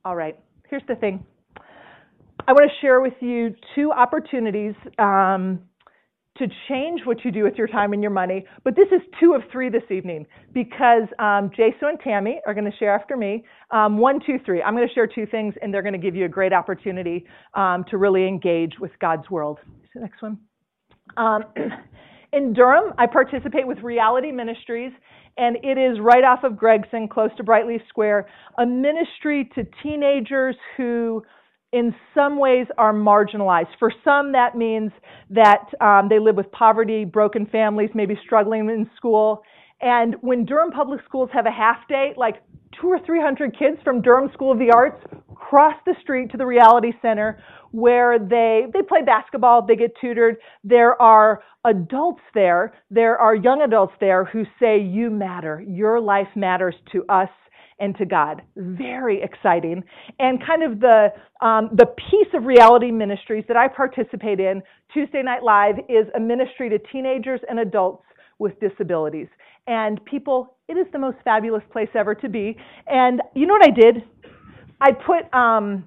all 0.04 0.14
right, 0.14 0.38
here's 0.70 0.85
the 0.87 0.94
thing. 0.94 1.26
I 2.46 2.52
want 2.52 2.70
to 2.70 2.80
share 2.80 3.00
with 3.00 3.14
you 3.20 3.54
two 3.74 3.90
opportunities 3.90 4.74
um, 4.98 5.61
to 6.38 6.46
change 6.68 7.02
what 7.04 7.24
you 7.24 7.30
do 7.30 7.44
with 7.44 7.54
your 7.56 7.66
time 7.66 7.92
and 7.92 8.02
your 8.02 8.10
money. 8.10 8.44
But 8.64 8.74
this 8.74 8.88
is 8.88 9.02
two 9.20 9.34
of 9.34 9.42
three 9.52 9.68
this 9.68 9.82
evening 9.90 10.26
because 10.52 11.02
um, 11.18 11.50
Jason 11.50 11.88
and 11.88 12.00
Tammy 12.02 12.40
are 12.46 12.54
going 12.54 12.70
to 12.70 12.76
share 12.78 12.94
after 12.94 13.16
me. 13.16 13.44
Um, 13.70 13.98
one, 13.98 14.18
two, 14.24 14.38
three. 14.44 14.62
I'm 14.62 14.74
going 14.74 14.88
to 14.88 14.94
share 14.94 15.06
two 15.06 15.26
things, 15.26 15.54
and 15.60 15.72
they're 15.72 15.82
going 15.82 15.92
to 15.92 15.98
give 15.98 16.16
you 16.16 16.24
a 16.24 16.28
great 16.28 16.52
opportunity 16.52 17.26
um, 17.54 17.84
to 17.90 17.98
really 17.98 18.26
engage 18.26 18.72
with 18.80 18.92
God's 19.00 19.28
world. 19.30 19.58
the 19.94 20.00
next 20.00 20.22
one. 20.22 20.38
Um, 21.16 21.44
in 22.32 22.54
Durham, 22.54 22.94
I 22.96 23.06
participate 23.06 23.66
with 23.66 23.78
Reality 23.78 24.32
Ministries, 24.32 24.92
and 25.36 25.56
it 25.62 25.78
is 25.78 25.98
right 26.00 26.24
off 26.24 26.44
of 26.44 26.56
Gregson, 26.56 27.08
close 27.08 27.30
to 27.36 27.44
Brightleaf 27.44 27.86
Square, 27.88 28.28
a 28.58 28.66
ministry 28.66 29.50
to 29.54 29.66
teenagers 29.82 30.56
who 30.76 31.22
in 31.72 31.94
some 32.14 32.38
ways 32.38 32.66
are 32.78 32.92
marginalized. 32.92 33.68
For 33.78 33.92
some, 34.04 34.32
that 34.32 34.56
means 34.56 34.92
that 35.30 35.64
um, 35.80 36.08
they 36.08 36.18
live 36.18 36.37
with 36.37 36.50
poverty, 36.52 37.04
broken 37.04 37.46
families, 37.46 37.90
maybe 37.94 38.18
struggling 38.24 38.68
in 38.68 38.88
school. 38.96 39.42
And 39.80 40.16
when 40.20 40.44
Durham 40.44 40.70
Public 40.70 41.00
Schools 41.04 41.30
have 41.32 41.46
a 41.46 41.50
half 41.50 41.88
day, 41.88 42.12
like 42.16 42.42
two 42.80 42.88
or 42.88 42.98
three 43.04 43.20
hundred 43.20 43.58
kids 43.58 43.78
from 43.82 44.02
Durham 44.02 44.30
School 44.32 44.52
of 44.52 44.58
the 44.58 44.70
Arts 44.70 45.02
cross 45.35 45.74
the 45.85 45.94
street 46.00 46.30
to 46.30 46.37
the 46.37 46.46
Reality 46.46 46.92
Center 47.02 47.42
where 47.72 48.18
they, 48.18 48.66
they 48.72 48.82
play 48.82 49.02
basketball, 49.04 49.66
they 49.66 49.76
get 49.76 49.92
tutored. 50.00 50.37
There 50.62 51.00
are 51.00 51.42
adults 51.64 52.20
there, 52.35 52.74
there 52.90 53.18
are 53.18 53.35
young 53.35 53.62
adults 53.62 53.94
there 53.98 54.24
who 54.26 54.44
say, 54.61 54.78
You 54.78 55.11
matter. 55.11 55.64
Your 55.66 56.00
life 56.00 56.28
matters 56.37 56.74
to 56.92 57.04
us 57.08 57.30
and 57.80 57.96
to 57.98 58.04
God. 58.04 58.42
Very 58.56 59.22
exciting. 59.22 59.82
And 60.18 60.44
kind 60.44 60.62
of 60.62 60.80
the, 60.80 61.08
um, 61.40 61.70
the 61.74 61.87
piece 61.87 62.28
of 62.35 62.44
reality 62.44 62.90
ministries 62.90 63.44
that 63.48 63.56
I 63.56 63.68
participate 63.68 64.40
in, 64.40 64.62
Tuesday 64.92 65.22
Night 65.22 65.42
Live, 65.42 65.78
is 65.88 66.06
a 66.16 66.20
ministry 66.20 66.68
to 66.70 66.78
teenagers 66.92 67.40
and 67.48 67.61
adults 67.61 68.04
with 68.38 68.58
disabilities. 68.61 69.28
And 69.66 70.04
people, 70.04 70.56
it 70.68 70.74
is 70.74 70.87
the 70.92 70.98
most 70.98 71.18
fabulous 71.24 71.62
place 71.70 71.88
ever 71.94 72.14
to 72.16 72.28
be. 72.28 72.56
And 72.87 73.20
you 73.35 73.46
know 73.46 73.54
what 73.54 73.66
I 73.66 73.70
did? 73.70 74.04
I 74.80 74.90
put, 74.92 75.32
um, 75.32 75.85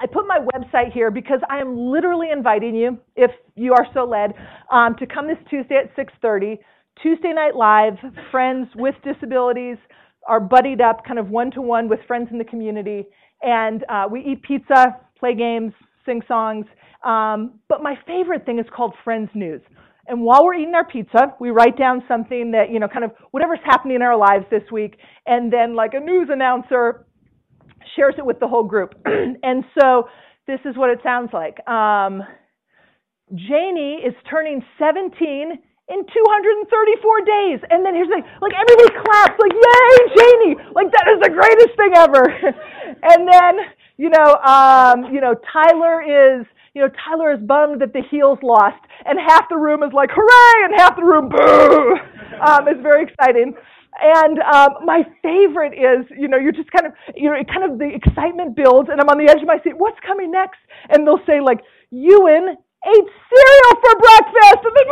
I 0.00 0.06
put 0.06 0.26
my 0.26 0.38
website 0.38 0.92
here 0.92 1.10
because 1.10 1.40
I 1.48 1.58
am 1.58 1.76
literally 1.76 2.30
inviting 2.30 2.74
you, 2.74 2.98
if 3.14 3.30
you 3.54 3.72
are 3.72 3.86
so 3.94 4.04
led, 4.04 4.34
um, 4.70 4.96
to 4.96 5.06
come 5.06 5.26
this 5.26 5.38
Tuesday 5.48 5.76
at 5.76 5.94
6:30. 5.96 6.58
Tuesday 7.02 7.32
Night 7.32 7.54
Live, 7.54 7.94
friends 8.30 8.68
with 8.74 8.94
disabilities, 9.04 9.76
are 10.26 10.40
buddied 10.40 10.80
up 10.80 11.04
kind 11.04 11.18
of 11.18 11.30
one 11.30 11.50
to 11.52 11.62
one 11.62 11.88
with 11.88 12.00
friends 12.06 12.28
in 12.30 12.38
the 12.38 12.44
community, 12.44 13.04
and 13.42 13.84
uh, 13.88 14.06
we 14.10 14.20
eat 14.20 14.42
pizza, 14.42 14.96
play 15.18 15.34
games, 15.34 15.72
sing 16.04 16.22
songs. 16.26 16.66
Um, 17.04 17.60
but 17.68 17.82
my 17.82 17.94
favorite 18.06 18.44
thing 18.44 18.58
is 18.58 18.66
called 18.74 18.94
Friends 19.04 19.30
News. 19.34 19.60
And 20.08 20.22
while 20.22 20.44
we're 20.44 20.54
eating 20.54 20.74
our 20.74 20.86
pizza, 20.86 21.34
we 21.40 21.50
write 21.50 21.76
down 21.76 22.02
something 22.06 22.52
that, 22.52 22.70
you 22.70 22.78
know, 22.78 22.88
kind 22.88 23.04
of 23.04 23.10
whatever's 23.32 23.58
happening 23.64 23.96
in 23.96 24.02
our 24.02 24.16
lives 24.16 24.44
this 24.50 24.62
week. 24.70 24.98
And 25.26 25.52
then, 25.52 25.74
like 25.74 25.94
a 25.94 26.00
news 26.00 26.28
announcer 26.30 27.06
shares 27.96 28.14
it 28.18 28.24
with 28.24 28.38
the 28.38 28.46
whole 28.46 28.62
group. 28.62 28.94
and 29.04 29.64
so 29.80 30.08
this 30.46 30.60
is 30.64 30.76
what 30.76 30.90
it 30.90 31.00
sounds 31.02 31.30
like. 31.32 31.66
Um, 31.68 32.22
Janie 33.34 34.00
is 34.06 34.14
turning 34.30 34.62
17 34.78 35.58
in 35.88 36.02
234 36.02 37.20
days. 37.22 37.60
And 37.70 37.86
then 37.86 37.94
here's 37.94 38.08
the 38.08 38.18
thing, 38.18 38.28
like 38.42 38.52
everybody 38.54 38.90
claps, 39.06 39.38
like, 39.38 39.54
yay, 39.54 39.94
Janie! 40.18 40.54
Like 40.74 40.90
that 40.90 41.06
is 41.14 41.18
the 41.22 41.30
greatest 41.30 41.72
thing 41.78 41.92
ever. 41.94 42.24
and 43.12 43.28
then, 43.28 43.54
you 43.96 44.10
know, 44.10 44.34
um, 44.42 45.14
you 45.14 45.20
know, 45.20 45.34
Tyler 45.52 46.02
is, 46.02 46.46
you 46.74 46.82
know, 46.82 46.90
Tyler 47.06 47.32
is 47.32 47.40
bummed 47.40 47.80
that 47.80 47.92
the 47.92 48.02
heels 48.10 48.38
lost, 48.42 48.82
and 49.06 49.18
half 49.18 49.48
the 49.48 49.56
room 49.56 49.82
is 49.82 49.92
like, 49.94 50.10
hooray, 50.12 50.64
and 50.66 50.74
half 50.76 50.96
the 50.96 51.04
room, 51.04 51.28
boo! 51.28 51.96
Um, 52.36 52.68
it's 52.68 52.82
very 52.82 53.04
exciting. 53.04 53.54
And 53.98 54.38
um, 54.40 54.84
my 54.84 55.04
favorite 55.22 55.72
is, 55.72 56.04
you 56.18 56.28
know, 56.28 56.36
you're 56.36 56.52
just 56.52 56.70
kind 56.70 56.84
of, 56.86 56.92
you 57.14 57.30
know, 57.30 57.36
it 57.36 57.48
kind 57.48 57.64
of 57.64 57.78
the 57.78 57.88
excitement 57.88 58.54
builds, 58.54 58.90
and 58.90 59.00
I'm 59.00 59.08
on 59.08 59.16
the 59.16 59.30
edge 59.30 59.40
of 59.40 59.46
my 59.46 59.58
seat. 59.64 59.72
What's 59.78 59.98
coming 60.04 60.30
next? 60.30 60.58
And 60.90 61.06
they'll 61.06 61.24
say 61.24 61.40
like, 61.40 61.60
Ewan 61.90 62.58
ate 62.86 63.08
cereal 63.10 63.72
for 63.82 63.92
breakfast, 63.98 64.62
and 64.62 64.74
then 64.74 64.86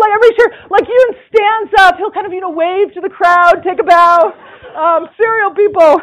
like 0.00 0.12
every 0.12 0.32
sure, 0.36 0.50
like 0.70 0.84
Ewan 0.84 1.12
stands 1.32 1.72
up. 1.80 1.96
He'll 1.96 2.12
kind 2.12 2.26
of, 2.26 2.32
you 2.32 2.40
know, 2.40 2.50
wave 2.52 2.92
to 2.94 3.00
the 3.00 3.08
crowd, 3.08 3.62
take 3.64 3.80
a 3.80 3.84
bow. 3.84 4.32
Um, 4.76 5.08
cereal 5.16 5.50
people. 5.54 6.00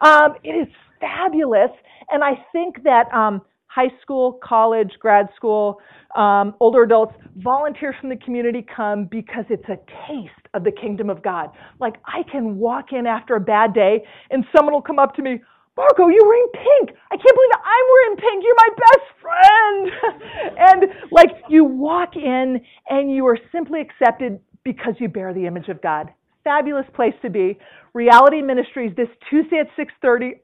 Um, 0.00 0.34
it 0.44 0.52
is 0.52 0.68
fabulous, 1.00 1.70
and 2.10 2.22
I 2.22 2.44
think 2.52 2.82
that 2.84 3.12
um, 3.14 3.42
high 3.66 3.92
school, 4.02 4.38
college, 4.42 4.90
grad 5.00 5.28
school, 5.36 5.80
um, 6.16 6.54
older 6.60 6.82
adults, 6.82 7.14
volunteers 7.36 7.94
from 8.00 8.08
the 8.10 8.16
community 8.16 8.64
come 8.74 9.04
because 9.04 9.44
it's 9.50 9.68
a 9.68 9.78
taste 10.08 10.46
of 10.54 10.64
the 10.64 10.72
kingdom 10.72 11.10
of 11.10 11.22
God. 11.22 11.50
Like 11.78 11.94
I 12.06 12.22
can 12.30 12.58
walk 12.58 12.92
in 12.92 13.06
after 13.06 13.36
a 13.36 13.40
bad 13.40 13.74
day, 13.74 14.04
and 14.30 14.44
someone 14.54 14.74
will 14.74 14.82
come 14.82 14.98
up 14.98 15.14
to 15.16 15.22
me. 15.22 15.40
Margo, 15.76 16.08
you're 16.08 16.26
wearing 16.26 16.48
pink. 16.54 16.98
I 17.12 17.16
can't 17.16 17.22
believe 17.22 17.50
it. 17.52 17.60
I'm 17.62 17.86
wearing 17.94 18.16
pink. 18.16 18.44
You're 18.44 18.56
my 18.56 18.70
best 18.82 19.06
friend. 19.22 19.92
and 20.58 21.12
like 21.12 21.30
you 21.48 21.64
walk 21.98 22.16
in 22.16 22.60
and 22.88 23.12
you 23.12 23.26
are 23.26 23.38
simply 23.52 23.80
accepted 23.80 24.40
because 24.64 24.94
you 24.98 25.08
bear 25.08 25.34
the 25.34 25.46
image 25.46 25.68
of 25.68 25.80
God. 25.82 26.10
Fabulous 26.44 26.86
place 26.94 27.14
to 27.22 27.30
be. 27.30 27.58
Reality 27.94 28.40
Ministries 28.42 28.94
this 28.96 29.08
Tuesday 29.28 29.58
at 29.58 29.68
6:30. 29.76 30.40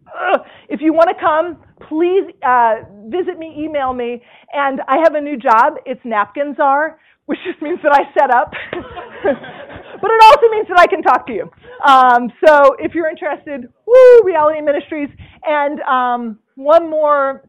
If 0.69 0.81
you 0.81 0.93
want 0.93 1.09
to 1.11 1.17
come, 1.21 1.63
please 1.89 2.25
uh, 2.43 2.75
visit 3.07 3.39
me, 3.39 3.55
email 3.57 3.93
me, 3.93 4.23
and 4.53 4.81
I 4.89 4.97
have 5.05 5.15
a 5.15 5.21
new 5.21 5.37
job. 5.37 5.75
It's 5.87 6.01
napkins 6.05 6.57
are, 6.59 6.99
which 7.27 7.39
just 7.47 7.63
means 7.63 7.79
that 7.83 7.93
I 7.93 8.03
set 8.19 8.31
up. 8.35 8.51
but 8.73 10.11
it 10.11 10.21
also 10.29 10.47
means 10.51 10.67
that 10.69 10.81
I 10.81 10.87
can 10.87 11.03
talk 11.03 11.27
to 11.29 11.33
you. 11.33 11.51
Um, 11.87 12.33
so 12.45 12.75
if 12.79 12.95
you're 12.95 13.09
interested, 13.09 13.69
woo, 13.87 14.21
Reality 14.25 14.61
Ministries. 14.61 15.11
And 15.45 15.81
um, 15.83 16.39
one 16.57 16.91
more 16.91 17.49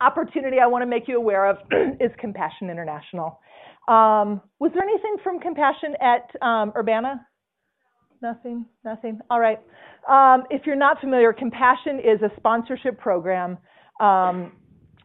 opportunity 0.00 0.58
I 0.62 0.66
want 0.66 0.82
to 0.82 0.86
make 0.86 1.08
you 1.08 1.16
aware 1.16 1.46
of 1.46 1.58
is 2.00 2.10
Compassion 2.18 2.70
International. 2.70 3.40
Um, 3.88 4.40
was 4.60 4.70
there 4.74 4.82
anything 4.82 5.16
from 5.22 5.40
Compassion 5.40 5.94
at 6.00 6.30
um, 6.46 6.72
Urbana? 6.76 7.26
Nothing, 8.22 8.66
nothing. 8.84 9.18
All 9.30 9.40
right. 9.40 9.58
Um, 10.08 10.44
if 10.50 10.62
you're 10.66 10.76
not 10.76 11.00
familiar, 11.00 11.32
Compassion 11.32 11.98
is 11.98 12.22
a 12.22 12.30
sponsorship 12.36 12.98
program 12.98 13.58
um, 14.00 14.52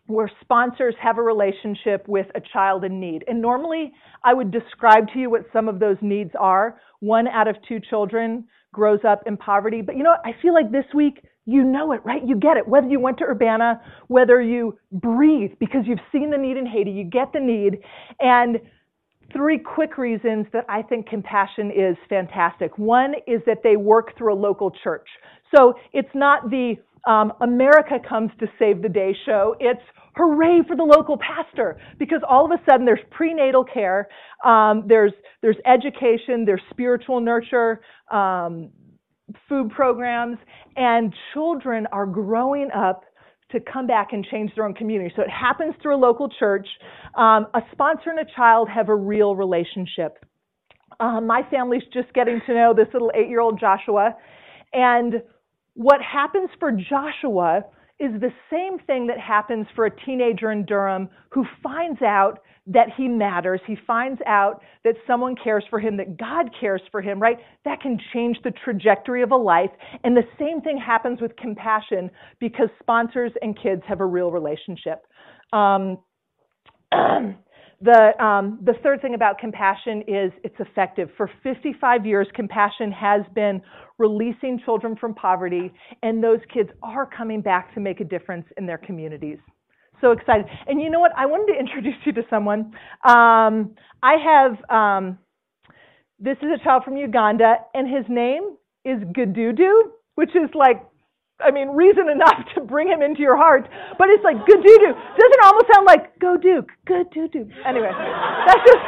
where 0.06 0.32
sponsors 0.42 0.96
have 1.02 1.18
a 1.18 1.22
relationship 1.22 2.08
with 2.08 2.28
a 2.36 2.42
child 2.54 2.84
in 2.84 3.00
need. 3.00 3.24
And 3.28 3.42
normally 3.42 3.92
I 4.24 4.34
would 4.34 4.52
describe 4.52 5.08
to 5.14 5.20
you 5.20 5.30
what 5.30 5.42
some 5.52 5.68
of 5.68 5.80
those 5.80 5.98
needs 6.02 6.32
are. 6.40 6.80
One 7.00 7.28
out 7.28 7.48
of 7.48 7.56
two 7.68 7.80
children 7.90 8.46
grows 8.74 9.00
up 9.08 9.24
in 9.26 9.36
poverty. 9.38 9.82
But 9.82 9.98
you 9.98 10.04
know? 10.04 10.16
I 10.24 10.32
feel 10.42 10.54
like 10.54 10.72
this 10.72 10.86
week 10.94 11.24
you 11.48 11.64
know 11.64 11.94
it, 11.94 12.02
right? 12.04 12.22
You 12.28 12.36
get 12.36 12.58
it. 12.58 12.68
Whether 12.68 12.88
you 12.88 13.00
went 13.00 13.18
to 13.20 13.24
Urbana, 13.24 13.82
whether 14.08 14.42
you 14.42 14.78
breathe 14.92 15.52
because 15.60 15.84
you've 15.86 16.00
seen 16.12 16.30
the 16.30 16.38
need 16.38 16.58
in 16.58 16.68
Haiti, 16.68 16.92
you 16.92 17.06
get 17.06 17.32
the 17.34 17.40
need. 17.40 17.80
And 18.20 18.60
three 19.32 19.58
quick 19.58 19.98
reasons 19.98 20.46
that 20.52 20.66
I 20.68 20.82
think 20.82 21.08
compassion 21.08 21.72
is 21.72 21.96
fantastic. 22.10 22.78
One 22.78 23.14
is 23.26 23.42
that 23.46 23.60
they 23.64 23.78
work 23.78 24.18
through 24.18 24.34
a 24.34 24.40
local 24.40 24.72
church. 24.84 25.08
So 25.56 25.76
it's 25.94 26.10
not 26.14 26.50
the 26.50 26.76
um, 27.08 27.32
America 27.40 27.96
comes 28.08 28.32
to 28.42 28.48
save 28.60 28.82
the 28.82 28.90
day 28.90 29.16
show. 29.26 29.56
It's 29.62 29.82
hooray 30.18 30.64
for 30.68 30.76
the 30.76 30.84
local 30.84 31.18
pastor 31.18 31.80
because 31.98 32.20
all 32.28 32.44
of 32.44 32.52
a 32.52 32.62
sudden 32.70 32.86
there's 32.86 33.00
prenatal 33.12 33.64
care, 33.64 34.10
um, 34.44 34.84
there's 34.86 35.14
there's 35.42 35.56
education, 35.66 36.44
there's 36.44 36.62
spiritual 36.72 37.22
nurture, 37.22 37.80
um, 38.12 38.70
food 39.50 39.72
programs, 39.72 40.38
and 40.76 41.14
children 41.34 41.88
are 41.92 42.06
growing 42.06 42.70
up 42.76 43.04
to 43.52 43.60
come 43.62 43.88
back 43.88 44.10
and 44.12 44.26
change 44.26 44.52
their 44.56 44.66
own 44.66 44.74
community. 44.74 45.14
So 45.16 45.22
it 45.22 45.30
happens 45.30 45.74
through 45.82 45.96
a 45.96 46.02
local 46.10 46.30
church. 46.30 46.68
Um, 47.16 47.48
a 47.54 47.62
sponsor 47.72 48.10
and 48.10 48.20
a 48.20 48.26
child 48.36 48.68
have 48.70 48.90
a 48.90 48.96
real 48.96 49.36
relationship. 49.36 50.24
Uh, 51.00 51.22
my 51.22 51.42
family's 51.50 51.84
just 51.94 52.12
getting 52.14 52.42
to 52.48 52.54
know 52.54 52.74
this 52.74 52.88
little 52.92 53.12
eight-year-old 53.16 53.60
Joshua, 53.60 54.16
and 54.74 55.22
what 55.76 56.02
happens 56.02 56.50
for 56.60 56.72
Joshua 56.72 57.64
is 58.00 58.12
the 58.20 58.32
same 58.52 58.80
thing 58.86 59.08
that 59.08 59.20
happens 59.20 59.68
for 59.76 59.86
a 59.86 60.06
teenager 60.06 60.52
in 60.52 60.66
Durham 60.66 61.10
who 61.30 61.46
finds 61.64 62.02
out 62.02 62.40
that 62.68 62.88
he 62.98 63.08
matters. 63.08 63.62
He 63.66 63.78
finds 63.88 64.20
out 64.26 64.62
that 64.84 64.96
someone 65.06 65.36
cares 65.42 65.64
for 65.70 65.80
him, 65.80 65.98
that 65.98 66.18
God 66.18 66.50
cares 66.60 66.82
for 66.92 67.02
him, 67.02 67.20
right? 67.20 67.38
That 67.66 67.82
can 67.82 67.98
change 68.14 68.38
the 68.44 68.52
trajectory 68.64 69.24
of 69.24 69.32
a 69.32 69.38
life. 69.38 69.72
And 70.04 70.16
the 70.16 70.28
same 70.38 70.62
thing 70.62 70.78
happens 70.78 71.22
with 71.22 71.36
compassion 71.38 72.12
because 72.40 72.70
sponsors 72.80 73.32
and 73.42 73.58
kids 73.62 73.82
have 73.88 74.02
a 74.02 74.06
real 74.06 74.32
relationship. 74.32 75.06
Um, 75.54 76.00
The, 77.80 78.20
um, 78.24 78.60
the 78.64 78.74
third 78.82 79.04
thing 79.04 79.14
about 79.14 79.38
compassion 79.38 80.02
is 80.08 80.32
it's 80.44 80.56
effective. 80.60 81.10
For 81.16 81.30
55 81.44 82.08
years, 82.08 82.28
compassion 82.34 82.92
has 82.92 83.22
been 83.36 83.62
releasing 84.00 84.60
children 84.66 84.96
from 84.96 85.14
poverty, 85.14 85.72
and 86.02 86.24
those 86.24 86.40
kids 86.52 86.70
are 86.82 87.06
coming 87.06 87.40
back 87.40 87.74
to 87.76 87.80
make 87.80 88.00
a 88.00 88.04
difference 88.04 88.48
in 88.58 88.66
their 88.66 88.80
communities. 88.80 89.38
So 90.02 90.12
excited. 90.12 90.46
And 90.68 90.82
you 90.82 90.90
know 90.90 91.00
what? 91.00 91.12
I 91.18 91.26
wanted 91.26 91.54
to 91.54 91.60
introduce 91.60 91.96
you 92.06 92.14
to 92.14 92.24
someone. 92.30 92.74
Um, 93.04 93.76
I 94.04 94.16
have, 94.24 94.70
um, 94.70 95.18
this 96.20 96.38
is 96.42 96.50
a 96.54 96.64
child 96.64 96.84
from 96.84 96.98
Uganda, 96.98 97.56
and 97.74 97.88
his 97.88 98.06
name 98.10 98.58
is 98.86 99.00
Gadudu, 99.16 99.92
which 100.16 100.36
is 100.36 100.50
like 100.54 100.84
I 101.40 101.52
mean, 101.52 101.70
reason 101.70 102.10
enough 102.10 102.42
to 102.56 102.62
bring 102.62 102.88
him 102.88 103.04
into 103.04 103.22
your 103.22 103.38
heart. 103.38 103.70
But 103.98 104.10
it's 104.10 104.24
like, 104.24 104.38
doo. 104.46 104.56
Doesn't 104.58 105.34
it 105.38 105.46
almost 105.46 105.68
sound 105.72 105.86
like, 105.86 106.18
go 106.20 106.36
Duke, 106.36 106.70
doo 106.88 107.28
doo. 107.28 107.48
Anyway, 107.66 107.92
that's 107.94 108.64
just, 108.66 108.82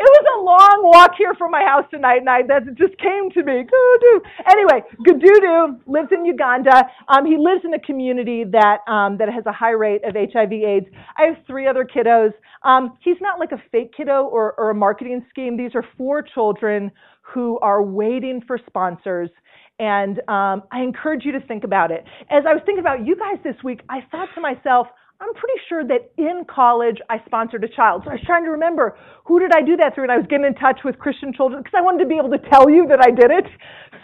it 0.00 0.10
was 0.16 0.26
a 0.32 0.40
long 0.42 0.80
walk 0.84 1.12
here 1.18 1.34
from 1.34 1.50
my 1.50 1.62
house 1.62 1.84
tonight, 1.90 2.18
and 2.18 2.28
I, 2.28 2.42
that 2.48 2.64
just 2.76 2.96
came 2.98 3.30
to 3.32 3.42
me. 3.42 3.64
Doo. 3.64 4.20
Anyway, 4.48 4.82
Gadudu 5.06 5.80
lives 5.86 6.08
in 6.10 6.24
Uganda. 6.24 6.88
Um, 7.08 7.26
he 7.26 7.36
lives 7.36 7.64
in 7.64 7.74
a 7.74 7.80
community 7.80 8.44
that, 8.44 8.78
um, 8.88 9.18
that 9.18 9.28
has 9.28 9.44
a 9.46 9.52
high 9.52 9.72
rate 9.72 10.02
of 10.04 10.14
HIV 10.14 10.52
AIDS. 10.52 10.86
I 11.18 11.24
have 11.24 11.36
three 11.46 11.66
other 11.66 11.84
kiddos. 11.84 12.32
Um, 12.62 12.96
he's 13.00 13.20
not 13.20 13.38
like 13.38 13.52
a 13.52 13.62
fake 13.70 13.92
kiddo 13.94 14.24
or, 14.24 14.54
or 14.58 14.70
a 14.70 14.74
marketing 14.74 15.24
scheme. 15.28 15.56
These 15.56 15.74
are 15.74 15.84
four 15.98 16.22
children 16.22 16.90
who 17.20 17.58
are 17.60 17.82
waiting 17.82 18.42
for 18.46 18.58
sponsors 18.66 19.30
and 19.78 20.18
um, 20.28 20.62
I 20.70 20.82
encourage 20.82 21.24
you 21.24 21.32
to 21.32 21.40
think 21.40 21.64
about 21.64 21.90
it. 21.90 22.04
As 22.28 22.44
I 22.46 22.52
was 22.52 22.62
thinking 22.66 22.80
about 22.80 23.06
you 23.06 23.16
guys 23.16 23.38
this 23.42 23.56
week, 23.64 23.80
I 23.88 24.00
thought 24.10 24.28
to 24.34 24.40
myself, 24.40 24.88
I'm 25.20 25.34
pretty 25.34 25.60
sure 25.68 25.84
that 25.84 26.10
in 26.16 26.44
college 26.48 26.96
I 27.10 27.22
sponsored 27.26 27.62
a 27.62 27.68
child. 27.68 28.02
So 28.04 28.10
I 28.10 28.14
was 28.14 28.22
trying 28.24 28.44
to 28.44 28.50
remember 28.50 28.96
who 29.26 29.38
did 29.38 29.52
I 29.52 29.60
do 29.60 29.76
that 29.76 29.94
through, 29.94 30.04
and 30.04 30.12
I 30.12 30.16
was 30.16 30.26
getting 30.30 30.46
in 30.46 30.54
touch 30.54 30.80
with 30.82 30.98
Christian 30.98 31.32
Children 31.34 31.62
because 31.62 31.76
I 31.76 31.82
wanted 31.82 31.98
to 32.04 32.08
be 32.08 32.16
able 32.16 32.30
to 32.30 32.40
tell 32.48 32.70
you 32.70 32.86
that 32.88 33.00
I 33.04 33.10
did 33.10 33.30
it. 33.30 33.44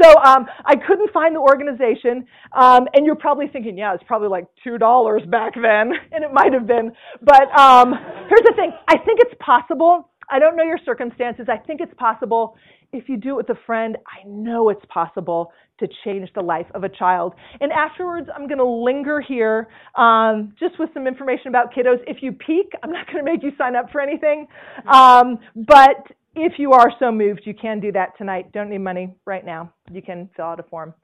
So 0.02 0.12
um, 0.22 0.44
I 0.66 0.76
couldn't 0.76 1.10
find 1.12 1.34
the 1.34 1.40
organization, 1.40 2.26
um, 2.52 2.86
and 2.92 3.06
you're 3.06 3.16
probably 3.16 3.48
thinking, 3.48 3.78
yeah, 3.78 3.94
it's 3.94 4.04
probably 4.06 4.28
like 4.28 4.44
two 4.62 4.76
dollars 4.76 5.22
back 5.30 5.54
then, 5.54 5.92
and 6.12 6.22
it 6.22 6.34
might 6.34 6.52
have 6.52 6.66
been. 6.66 6.92
But 7.22 7.48
um, 7.58 7.94
here's 8.28 8.44
the 8.44 8.52
thing: 8.54 8.72
I 8.86 8.98
think 8.98 9.20
it's 9.20 9.34
possible. 9.40 10.10
I 10.28 10.38
don't 10.38 10.54
know 10.54 10.64
your 10.64 10.80
circumstances. 10.84 11.46
I 11.48 11.56
think 11.56 11.80
it's 11.80 11.94
possible 11.96 12.56
if 12.92 13.08
you 13.08 13.16
do 13.16 13.30
it 13.30 13.36
with 13.36 13.50
a 13.50 13.60
friend, 13.66 13.96
I 14.06 14.26
know 14.26 14.68
it's 14.70 14.84
possible 14.88 15.52
to 15.78 15.88
change 16.04 16.28
the 16.34 16.40
life 16.40 16.66
of 16.74 16.84
a 16.84 16.88
child. 16.88 17.34
And 17.60 17.72
afterwards, 17.72 18.28
I'm 18.34 18.46
going 18.46 18.58
to 18.58 18.64
linger 18.64 19.20
here 19.20 19.68
um, 19.96 20.54
just 20.58 20.78
with 20.78 20.90
some 20.94 21.06
information 21.06 21.48
about 21.48 21.72
kiddos. 21.74 21.98
If 22.06 22.18
you 22.22 22.32
peek, 22.32 22.72
I'm 22.82 22.90
not 22.90 23.06
going 23.06 23.24
to 23.24 23.30
make 23.30 23.42
you 23.42 23.52
sign 23.58 23.76
up 23.76 23.90
for 23.90 24.00
anything. 24.00 24.46
Um, 24.92 25.38
but 25.54 26.12
if 26.34 26.54
you 26.58 26.72
are 26.72 26.90
so 26.98 27.10
moved, 27.10 27.42
you 27.44 27.54
can 27.54 27.80
do 27.80 27.92
that 27.92 28.16
tonight. 28.18 28.52
Don't 28.52 28.70
need 28.70 28.78
money 28.78 29.14
right 29.24 29.44
now. 29.44 29.72
You 29.90 30.02
can 30.02 30.28
fill 30.36 30.46
out 30.46 30.60
a 30.60 30.64
form. 30.64 30.94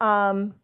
Um, 0.00 0.54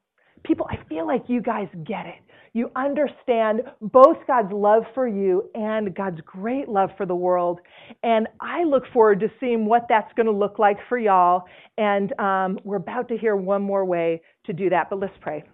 people, 0.45 0.67
I 0.71 0.79
feel 0.89 1.07
like 1.07 1.25
you 1.29 1.41
guys 1.41 1.69
get 1.85 2.07
it 2.07 2.26
you 2.57 2.71
understand 2.75 3.61
both 3.83 4.17
God's 4.27 4.51
love 4.51 4.85
for 4.95 5.07
you 5.07 5.51
and 5.55 5.95
God's 5.95 6.23
great 6.25 6.71
love 6.71 6.89
for 6.97 7.05
the 7.05 7.15
world. 7.15 7.61
And 8.03 8.27
I 8.41 8.65
look 8.65 8.85
forward 8.95 9.21
to 9.21 9.29
seeing 9.39 9.67
what 9.67 9.85
that's 9.91 10.11
going 10.15 10.25
to 10.25 10.33
look 10.33 10.59
like 10.59 10.79
for 10.89 10.97
y'all. 10.97 11.45
And 11.77 12.19
um, 12.19 12.59
we're 12.65 12.77
about 12.77 13.09
to 13.09 13.19
hear 13.19 13.37
one 13.37 13.61
more 13.61 13.85
way 13.85 14.23
to 14.47 14.55
do 14.55 14.71
that, 14.71 14.89
but 14.89 14.99
let's 14.99 15.13
pray. 15.21 15.45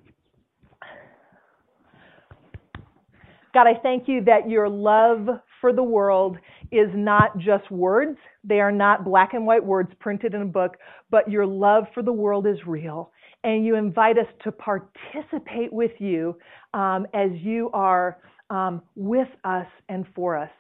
God, 3.53 3.67
I 3.67 3.75
thank 3.83 4.07
you 4.07 4.23
that 4.27 4.49
your 4.49 4.69
love 4.69 5.27
for 5.61 5.73
the 5.73 5.83
world 5.83 6.38
is 6.73 6.89
not 6.95 7.37
just 7.39 7.71
words. 7.71 8.19
They 8.43 8.61
are 8.61 8.73
not 8.73 9.05
black 9.05 9.35
and 9.35 9.47
white 9.47 9.65
words 9.65 9.91
printed 10.01 10.35
in 10.35 10.43
a 10.43 10.47
book, 10.47 10.77
but 11.11 11.31
your 11.31 11.47
love 11.47 11.85
for 11.95 12.03
the 12.03 12.13
world 12.13 12.47
is 12.47 12.59
real 12.67 13.13
and 13.45 13.65
you 13.65 13.77
invite 13.77 14.19
us 14.19 14.27
to 14.45 14.53
participate 14.53 15.73
with 15.73 15.91
you 15.99 16.37
um, 16.75 17.07
as 17.15 17.31
you 17.41 17.71
are 17.73 18.19
um, 18.51 18.83
with 18.95 19.29
us 19.45 19.67
and 19.89 20.07
for 20.15 20.37
us. 20.37 20.51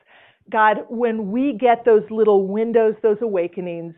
God, 0.50 0.78
when 0.88 1.30
we 1.30 1.56
get 1.58 1.84
those 1.84 2.02
little 2.10 2.46
windows, 2.48 2.94
those 3.02 3.18
awakenings, 3.22 3.94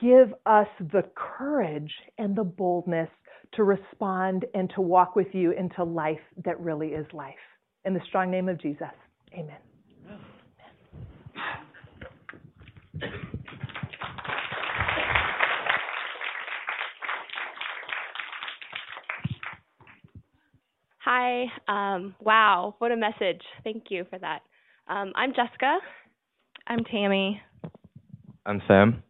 give 0.00 0.32
us 0.46 0.68
the 0.92 1.04
courage 1.16 1.92
and 2.18 2.36
the 2.36 2.44
boldness 2.44 3.08
to 3.54 3.64
respond 3.64 4.44
and 4.54 4.70
to 4.74 4.80
walk 4.80 5.16
with 5.16 5.26
you 5.32 5.52
into 5.52 5.82
life 5.82 6.20
that 6.44 6.58
really 6.60 6.88
is 6.88 7.06
life. 7.12 7.34
In 7.84 7.94
the 7.94 8.00
strong 8.06 8.30
name 8.30 8.48
of 8.48 8.60
Jesus, 8.60 8.86
amen. 9.34 9.56
amen. 10.06 10.20
Hi. 21.04 21.44
Um, 21.68 22.14
wow, 22.20 22.76
what 22.78 22.92
a 22.92 22.96
message. 22.96 23.42
Thank 23.64 23.84
you 23.90 24.06
for 24.08 24.18
that. 24.18 24.40
Um, 24.88 25.12
I'm 25.16 25.30
Jessica. 25.30 25.78
I'm 26.66 26.84
Tammy. 26.84 27.40
I'm 28.46 28.62
Sam. 28.66 29.02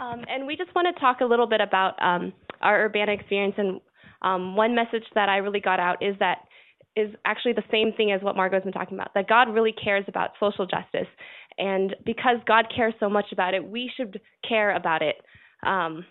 Um, 0.00 0.24
and 0.28 0.46
we 0.46 0.56
just 0.56 0.74
want 0.74 0.94
to 0.94 1.00
talk 1.00 1.20
a 1.20 1.24
little 1.24 1.46
bit 1.46 1.60
about 1.60 2.00
um, 2.02 2.32
our 2.60 2.84
Urbana 2.84 3.12
experience. 3.12 3.54
And 3.58 3.80
um, 4.22 4.56
one 4.56 4.74
message 4.74 5.04
that 5.14 5.28
I 5.28 5.38
really 5.38 5.60
got 5.60 5.80
out 5.80 6.02
is 6.02 6.14
that 6.20 6.38
is 6.96 7.14
actually 7.24 7.52
the 7.52 7.62
same 7.70 7.92
thing 7.96 8.12
as 8.12 8.22
what 8.22 8.36
Margot's 8.36 8.64
been 8.64 8.72
talking 8.72 8.96
about. 8.96 9.14
That 9.14 9.28
God 9.28 9.52
really 9.52 9.72
cares 9.72 10.04
about 10.08 10.30
social 10.40 10.66
justice, 10.66 11.08
and 11.58 11.94
because 12.04 12.36
God 12.46 12.66
cares 12.74 12.94
so 13.00 13.08
much 13.08 13.26
about 13.32 13.54
it, 13.54 13.66
we 13.66 13.90
should 13.96 14.20
care 14.48 14.74
about 14.74 15.02
it. 15.02 15.16
Um, 15.66 16.04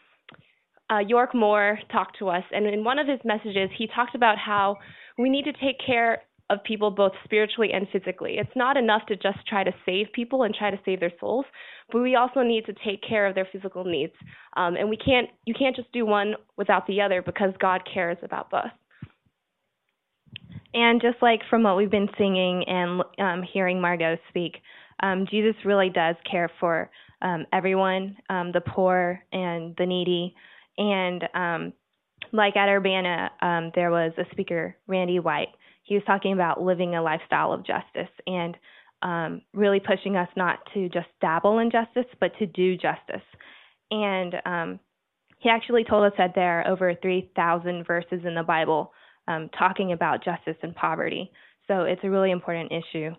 uh, 0.90 1.00
York 1.00 1.34
Moore 1.34 1.80
talked 1.92 2.18
to 2.20 2.30
us, 2.30 2.44
and 2.52 2.66
in 2.66 2.84
one 2.84 3.00
of 3.00 3.08
his 3.08 3.20
messages, 3.26 3.70
he 3.78 3.88
talked 3.88 4.16
about 4.16 4.38
how 4.38 4.78
we 5.18 5.30
need 5.30 5.44
to 5.46 5.54
take 5.54 5.78
care 5.86 6.22
of 6.50 6.64
people 6.64 6.90
both 6.92 7.12
spiritually 7.26 7.72
and 7.74 7.88
physically. 7.92 8.36
It's 8.38 8.56
not 8.56 8.78
enough 8.78 9.02
to 9.08 9.16
just 9.16 9.46
try 9.48 9.64
to 9.64 9.72
save 9.86 10.08
people 10.14 10.44
and 10.44 10.56
try 10.56 10.72
to 10.72 10.80
save 10.86 11.00
their 11.00 11.12
souls, 11.20 11.46
but 11.92 12.02
we 12.02 12.16
also 12.16 12.42
need 12.42 12.66
to 12.66 12.74
take 12.86 13.02
care 13.08 13.28
of 13.28 13.36
their 13.36 13.48
physical 13.52 13.84
needs. 13.84 14.14
Um, 14.56 14.76
and 14.76 14.90
we 14.90 14.98
can't, 14.98 15.28
you 15.46 15.54
can't 15.54 15.76
just 15.76 15.92
do 15.92 16.06
one 16.06 16.36
without 16.58 16.88
the 16.88 17.02
other 17.02 17.22
because 17.22 17.54
God 17.60 17.82
cares 17.92 18.18
about 18.24 18.50
both. 18.50 18.72
And 20.74 21.02
just 21.02 21.18
like 21.22 21.42
from 21.50 21.64
what 21.64 21.76
we've 21.76 21.92
been 21.92 22.10
singing 22.18 22.64
and 22.68 23.02
um, 23.20 23.44
hearing 23.54 23.82
Margot 23.82 24.18
speak, 24.30 24.58
um, 25.02 25.26
Jesus 25.30 25.56
really 25.66 25.90
does 25.90 26.16
care 26.30 26.50
for 26.60 26.90
um, 27.22 27.46
everyone, 27.54 28.18
um, 28.30 28.52
the 28.52 28.62
poor 28.62 29.22
and 29.32 29.76
the 29.78 29.86
needy. 29.86 30.36
And 30.78 31.24
um, 31.34 31.74
like 32.32 32.56
at 32.56 32.70
Urbana, 32.70 33.32
um, 33.42 33.72
there 33.76 33.92
was 33.92 34.12
a 34.18 34.26
speaker, 34.32 34.76
Randy 34.88 35.20
White. 35.20 35.50
He 35.84 35.96
was 35.96 36.04
talking 36.06 36.34
about 36.34 36.62
living 36.62 36.96
a 36.96 37.02
lifestyle 37.02 37.54
of 37.54 37.66
justice 37.66 38.14
and 38.26 38.58
um, 39.02 39.42
really 39.54 39.80
pushing 39.80 40.16
us 40.16 40.28
not 40.36 40.60
to 40.74 40.90
just 40.90 41.08
dabble 41.22 41.60
in 41.60 41.72
justice, 41.72 42.12
but 42.20 42.32
to 42.40 42.46
do 42.46 42.76
justice. 42.76 43.22
And 43.92 44.36
um, 44.46 44.80
he 45.40 45.50
actually 45.50 45.84
told 45.84 46.06
us 46.06 46.18
that 46.18 46.34
there 46.36 46.62
are 46.62 46.68
over 46.68 46.94
3,000 46.96 47.86
verses 47.86 48.22
in 48.26 48.36
the 48.36 48.44
Bible 48.44 48.92
um, 49.28 49.50
talking 49.58 49.92
about 49.92 50.24
justice 50.24 50.58
and 50.62 50.76
poverty. 50.76 51.32
So 51.68 51.82
it's 51.82 52.04
a 52.04 52.10
really 52.10 52.32
important 52.32 52.72
issue. 52.72 53.12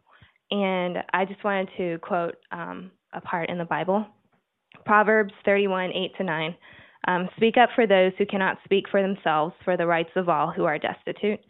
And 0.51 0.99
I 1.13 1.25
just 1.25 1.45
wanted 1.45 1.69
to 1.77 1.99
quote 1.99 2.37
um, 2.53 2.91
a 3.13 3.21
part 3.21 3.51
in 3.51 3.59
the 3.59 3.65
Bible 3.65 4.07
Proverbs 4.85 5.33
31 5.45 5.93
8 5.93 6.17
to 6.19 6.25
9. 6.25 6.55
Um, 7.07 7.29
speak 7.37 7.57
up 7.57 7.71
for 7.75 7.87
those 7.87 8.13
who 8.19 8.27
cannot 8.27 8.59
speak 8.65 8.85
for 8.91 9.03
themselves, 9.03 9.55
for 9.65 9.77
the 9.77 9.87
rights 9.87 10.11
of 10.17 10.29
all 10.29 10.51
who 10.51 10.65
are 10.65 10.79
destitute. 10.79 11.41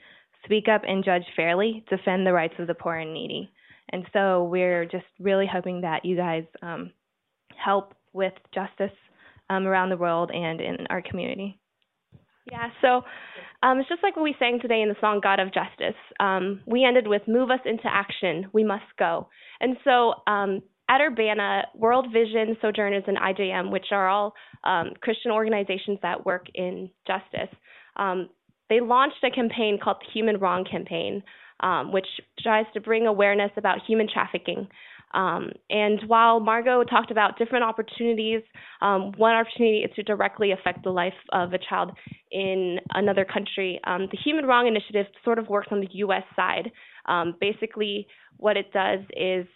Speak 0.45 0.69
up 0.69 0.83
and 0.87 1.05
judge 1.05 1.25
fairly, 1.35 1.85
defend 1.91 2.27
the 2.27 2.33
rights 2.33 2.55
of 2.59 2.67
the 2.67 2.75
poor 2.75 2.97
and 2.97 3.13
needy. 3.13 3.51
And 3.91 4.05
so 4.13 4.45
we're 4.45 4.85
just 4.85 5.07
really 5.19 5.47
hoping 5.51 5.81
that 5.81 6.05
you 6.05 6.17
guys 6.17 6.45
um, 6.63 6.93
help 7.57 7.95
with 8.13 8.35
justice 8.55 8.97
um, 9.51 9.67
around 9.67 9.91
the 9.91 9.97
world 9.97 10.31
and 10.33 10.61
in 10.61 10.87
our 10.91 11.03
community. 11.03 11.58
Yeah, 12.51 12.69
so 12.81 13.03
um, 13.63 13.79
it's 13.79 13.89
just 13.89 14.03
like 14.03 14.17
what 14.17 14.23
we 14.23 14.35
sang 14.39 14.59
today 14.61 14.81
in 14.81 14.89
the 14.89 14.97
song 15.01 15.21
God 15.23 15.41
of 15.41 15.49
Justice. 15.53 15.97
Um, 16.21 16.61
we 16.67 16.85
ended 16.85 17.07
with 17.07 17.23
Move 17.27 17.51
us 17.51 17.61
into 17.65 17.87
action, 17.87 18.47
we 18.53 18.65
must 18.65 18.85
go. 18.99 19.29
And 19.61 19.77
so 19.85 20.15
um, 20.27 20.63
at 20.89 21.01
Urbana, 21.01 21.65
World 21.75 22.07
Vision, 22.13 22.57
Sojourners, 22.63 23.05
and 23.07 23.19
IJM, 23.19 23.71
which 23.71 23.87
are 23.91 24.09
all 24.09 24.35
um, 24.65 24.93
Christian 25.03 25.31
organizations 25.31 25.99
that 26.03 26.25
work 26.25 26.47
in 26.55 26.91
justice, 27.07 27.55
um, 27.97 28.31
they 28.71 28.81
launched 28.81 29.23
a 29.25 29.31
campaign 29.31 29.79
called 29.83 29.99
the 30.01 30.13
Human 30.13 30.39
Wrong 30.39 30.65
Campaign, 30.71 31.23
um, 31.61 31.93
which 31.93 32.07
tries 32.41 32.67
to 32.75 32.81
bring 32.81 33.07
awareness 33.07 33.51
about 33.57 33.79
human 33.87 34.09
trafficking. 34.13 34.69
Um, 35.15 35.51
and 35.71 36.01
while 36.07 36.41
Margot 36.41 36.85
talked 36.85 37.11
about 37.11 37.39
different 37.39 37.65
opportunities, 37.65 38.43
um, 38.83 39.13
one 39.17 39.35
opportunity 39.35 39.79
is 39.79 39.91
to 39.97 40.03
directly 40.03 40.53
affect 40.53 40.85
the 40.85 40.91
life 40.91 41.15
of 41.33 41.53
a 41.53 41.59
child 41.59 41.93
in 42.31 42.79
another 42.95 43.25
country. 43.25 43.81
Um, 43.85 44.09
the 44.11 44.19
Human 44.19 44.45
Wrong 44.47 44.67
Initiative 44.67 45.07
sort 45.25 45.39
of 45.39 45.49
works 45.49 45.69
on 45.71 45.81
the 45.81 45.89
U.S. 45.93 46.25
side, 46.37 46.71
Um, 47.07 47.35
basically, 47.41 48.07
what 48.37 48.57
it 48.57 48.73
does 48.73 49.01
is 49.17 49.47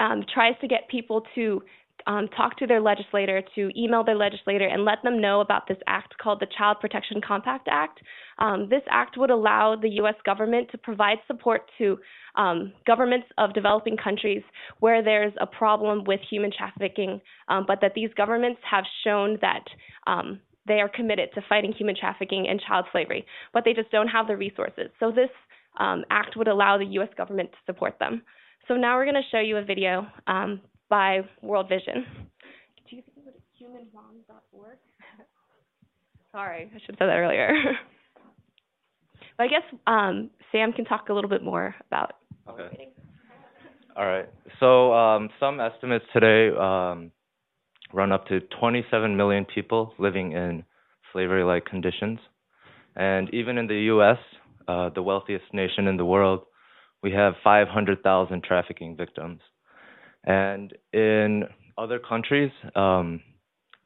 um, 0.00 0.24
tries 0.32 0.54
to 0.60 0.68
get 0.68 0.88
people 0.88 1.22
to 1.34 1.62
um, 2.06 2.28
talk 2.28 2.56
to 2.58 2.66
their 2.66 2.80
legislator, 2.80 3.42
to 3.54 3.70
email 3.76 4.04
their 4.04 4.16
legislator, 4.16 4.66
and 4.66 4.84
let 4.84 5.02
them 5.02 5.20
know 5.20 5.40
about 5.40 5.68
this 5.68 5.78
act 5.86 6.16
called 6.18 6.40
the 6.40 6.46
Child 6.56 6.78
Protection 6.80 7.20
Compact 7.26 7.68
Act. 7.70 8.00
Um, 8.38 8.68
this 8.68 8.82
act 8.90 9.16
would 9.16 9.30
allow 9.30 9.76
the 9.76 9.88
U.S. 9.90 10.14
government 10.24 10.70
to 10.70 10.78
provide 10.78 11.18
support 11.26 11.62
to 11.78 11.98
um, 12.36 12.72
governments 12.86 13.26
of 13.38 13.54
developing 13.54 13.96
countries 13.96 14.42
where 14.80 15.02
there's 15.02 15.32
a 15.40 15.46
problem 15.46 16.04
with 16.04 16.20
human 16.30 16.50
trafficking, 16.56 17.20
um, 17.48 17.64
but 17.66 17.80
that 17.80 17.92
these 17.94 18.10
governments 18.16 18.60
have 18.68 18.84
shown 19.04 19.38
that 19.42 19.64
um, 20.06 20.40
they 20.66 20.80
are 20.80 20.88
committed 20.88 21.30
to 21.34 21.42
fighting 21.48 21.72
human 21.72 21.94
trafficking 21.98 22.46
and 22.48 22.60
child 22.66 22.86
slavery, 22.92 23.26
but 23.52 23.64
they 23.64 23.72
just 23.72 23.90
don't 23.90 24.08
have 24.08 24.26
the 24.26 24.36
resources. 24.36 24.90
So 25.00 25.10
this 25.10 25.30
um, 25.78 26.04
act 26.10 26.36
would 26.36 26.48
allow 26.48 26.78
the 26.78 26.86
U.S. 26.86 27.08
government 27.16 27.50
to 27.52 27.58
support 27.66 27.98
them. 27.98 28.22
So 28.68 28.74
now 28.74 28.96
we're 28.96 29.04
going 29.04 29.16
to 29.16 29.28
show 29.30 29.40
you 29.40 29.56
a 29.56 29.64
video 29.64 30.06
um, 30.26 30.60
by 30.92 31.20
World 31.40 31.70
Vision. 31.70 32.04
Do 32.90 32.96
you 32.96 33.02
think 33.14 33.26
it 33.26 33.32
was 33.32 33.32
Sorry, 36.32 36.70
I 36.70 36.78
should 36.80 36.90
have 36.90 36.98
said 36.98 37.08
that 37.08 37.16
earlier. 37.16 37.48
but 39.38 39.44
I 39.44 39.46
guess 39.46 39.62
um, 39.86 40.28
Sam 40.52 40.74
can 40.74 40.84
talk 40.84 41.08
a 41.08 41.14
little 41.14 41.30
bit 41.30 41.42
more 41.42 41.74
about. 41.86 42.12
Okay. 42.46 42.90
All 43.96 44.04
right. 44.04 44.28
So 44.60 44.92
um, 44.92 45.30
some 45.40 45.60
estimates 45.60 46.04
today 46.12 46.54
um, 46.54 47.10
run 47.94 48.12
up 48.12 48.26
to 48.26 48.40
27 48.60 49.16
million 49.16 49.46
people 49.46 49.94
living 49.98 50.32
in 50.32 50.62
slavery-like 51.14 51.64
conditions, 51.64 52.18
and 52.96 53.32
even 53.32 53.56
in 53.56 53.66
the 53.66 53.80
U.S., 53.94 54.18
uh, 54.68 54.90
the 54.90 55.02
wealthiest 55.02 55.46
nation 55.54 55.86
in 55.86 55.96
the 55.96 56.04
world, 56.04 56.42
we 57.02 57.12
have 57.12 57.32
500,000 57.42 58.44
trafficking 58.44 58.94
victims. 58.94 59.40
And 60.24 60.72
in 60.92 61.44
other 61.76 61.98
countries, 61.98 62.50
um, 62.74 63.20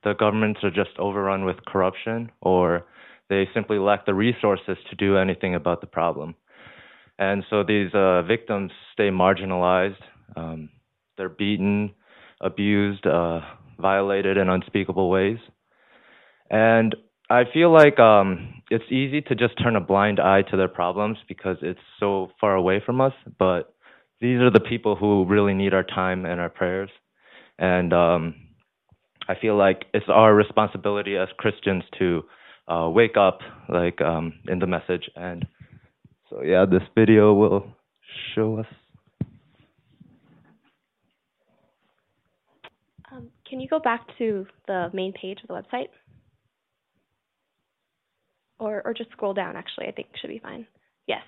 the 0.04 0.14
governments 0.14 0.60
are 0.62 0.70
just 0.70 0.98
overrun 0.98 1.44
with 1.44 1.56
corruption 1.66 2.30
or 2.40 2.86
they 3.28 3.48
simply 3.54 3.78
lack 3.78 4.06
the 4.06 4.14
resources 4.14 4.76
to 4.90 4.96
do 4.96 5.16
anything 5.16 5.54
about 5.54 5.80
the 5.80 5.86
problem. 5.86 6.34
And 7.18 7.44
so 7.50 7.64
these 7.64 7.90
uh, 7.94 8.22
victims 8.22 8.70
stay 8.92 9.08
marginalized. 9.08 10.02
Um, 10.36 10.68
they're 11.16 11.28
beaten, 11.28 11.92
abused, 12.40 13.06
uh, 13.06 13.40
violated 13.80 14.36
in 14.36 14.48
unspeakable 14.48 15.10
ways. 15.10 15.38
And 16.50 16.94
I 17.28 17.42
feel 17.52 17.72
like 17.72 17.98
um, 17.98 18.62
it's 18.70 18.84
easy 18.90 19.20
to 19.22 19.34
just 19.34 19.54
turn 19.62 19.76
a 19.76 19.80
blind 19.80 20.20
eye 20.20 20.42
to 20.50 20.56
their 20.56 20.68
problems 20.68 21.18
because 21.26 21.56
it's 21.62 21.80
so 21.98 22.30
far 22.40 22.54
away 22.54 22.82
from 22.84 23.00
us. 23.00 23.14
But 23.38 23.74
these 24.20 24.40
are 24.40 24.50
the 24.50 24.60
people 24.60 24.96
who 24.96 25.24
really 25.26 25.54
need 25.54 25.74
our 25.74 25.84
time 25.84 26.24
and 26.24 26.40
our 26.40 26.48
prayers. 26.48 26.90
And 27.58 27.92
um, 27.92 28.34
I 29.28 29.34
feel 29.40 29.56
like 29.56 29.84
it's 29.92 30.06
our 30.08 30.34
responsibility 30.34 31.16
as 31.16 31.28
Christians 31.36 31.84
to 31.98 32.22
uh, 32.68 32.88
wake 32.88 33.16
up, 33.16 33.40
like 33.68 34.00
um, 34.00 34.34
in 34.48 34.58
the 34.58 34.66
message. 34.66 35.08
And 35.16 35.46
so, 36.30 36.42
yeah, 36.42 36.64
this 36.64 36.82
video 36.94 37.34
will 37.34 37.66
show 38.34 38.58
us. 38.58 38.66
Um, 43.12 43.28
can 43.48 43.60
you 43.60 43.68
go 43.68 43.78
back 43.78 44.06
to 44.18 44.46
the 44.66 44.90
main 44.92 45.12
page 45.12 45.38
of 45.42 45.48
the 45.48 45.54
website? 45.54 45.88
Or, 48.58 48.82
or 48.84 48.94
just 48.94 49.10
scroll 49.12 49.34
down, 49.34 49.54
actually, 49.54 49.86
I 49.86 49.92
think 49.92 50.08
should 50.20 50.30
be 50.30 50.38
fine. 50.38 50.66
Yes. 51.06 51.22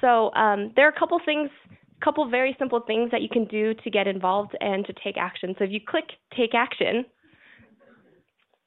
So 0.00 0.32
um, 0.34 0.72
there 0.76 0.86
are 0.86 0.90
a 0.90 0.98
couple 0.98 1.20
things 1.24 1.50
couple 2.02 2.28
very 2.28 2.56
simple 2.58 2.80
things 2.80 3.10
that 3.10 3.22
you 3.22 3.28
can 3.28 3.44
do 3.46 3.74
to 3.74 3.90
get 3.90 4.06
involved 4.06 4.56
and 4.60 4.84
to 4.86 4.92
take 5.04 5.16
action. 5.16 5.54
So 5.58 5.64
if 5.64 5.70
you 5.70 5.80
click 5.86 6.04
take 6.36 6.54
action, 6.54 7.04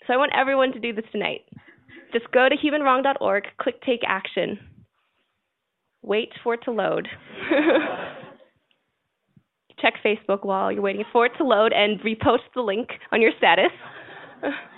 so 0.05 0.13
I 0.13 0.17
want 0.17 0.31
everyone 0.35 0.71
to 0.73 0.79
do 0.79 0.93
this 0.93 1.05
tonight. 1.11 1.41
Just 2.11 2.31
go 2.31 2.47
to 2.49 2.55
humanwrong.org, 2.55 3.43
click 3.59 3.81
take 3.83 4.01
action. 4.07 4.59
Wait 6.01 6.29
for 6.43 6.55
it 6.55 6.61
to 6.65 6.71
load. 6.71 7.07
Check 9.79 9.93
Facebook 10.05 10.45
while 10.45 10.71
you're 10.71 10.81
waiting 10.81 11.05
for 11.11 11.25
it 11.25 11.31
to 11.37 11.43
load 11.43 11.73
and 11.73 11.99
repost 12.01 12.43
the 12.53 12.61
link 12.61 12.89
on 13.11 13.21
your 13.21 13.31
status. 13.37 13.71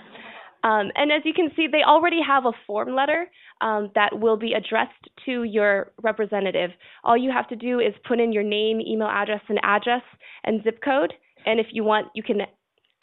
Um, 0.66 0.90
and 0.96 1.12
as 1.12 1.22
you 1.24 1.32
can 1.32 1.50
see, 1.54 1.68
they 1.70 1.82
already 1.86 2.18
have 2.26 2.44
a 2.44 2.52
form 2.66 2.94
letter 2.94 3.26
um, 3.60 3.92
that 3.94 4.18
will 4.18 4.36
be 4.36 4.52
addressed 4.52 5.08
to 5.24 5.44
your 5.44 5.92
representative. 6.02 6.70
All 7.04 7.16
you 7.16 7.30
have 7.30 7.48
to 7.48 7.56
do 7.56 7.78
is 7.78 7.94
put 8.06 8.18
in 8.18 8.32
your 8.32 8.42
name, 8.42 8.80
email 8.80 9.06
address, 9.08 9.42
and 9.48 9.60
address 9.62 10.02
and 10.42 10.64
zip 10.64 10.80
code. 10.82 11.12
And 11.44 11.60
if 11.60 11.66
you 11.70 11.84
want, 11.84 12.08
you 12.14 12.22
can 12.24 12.38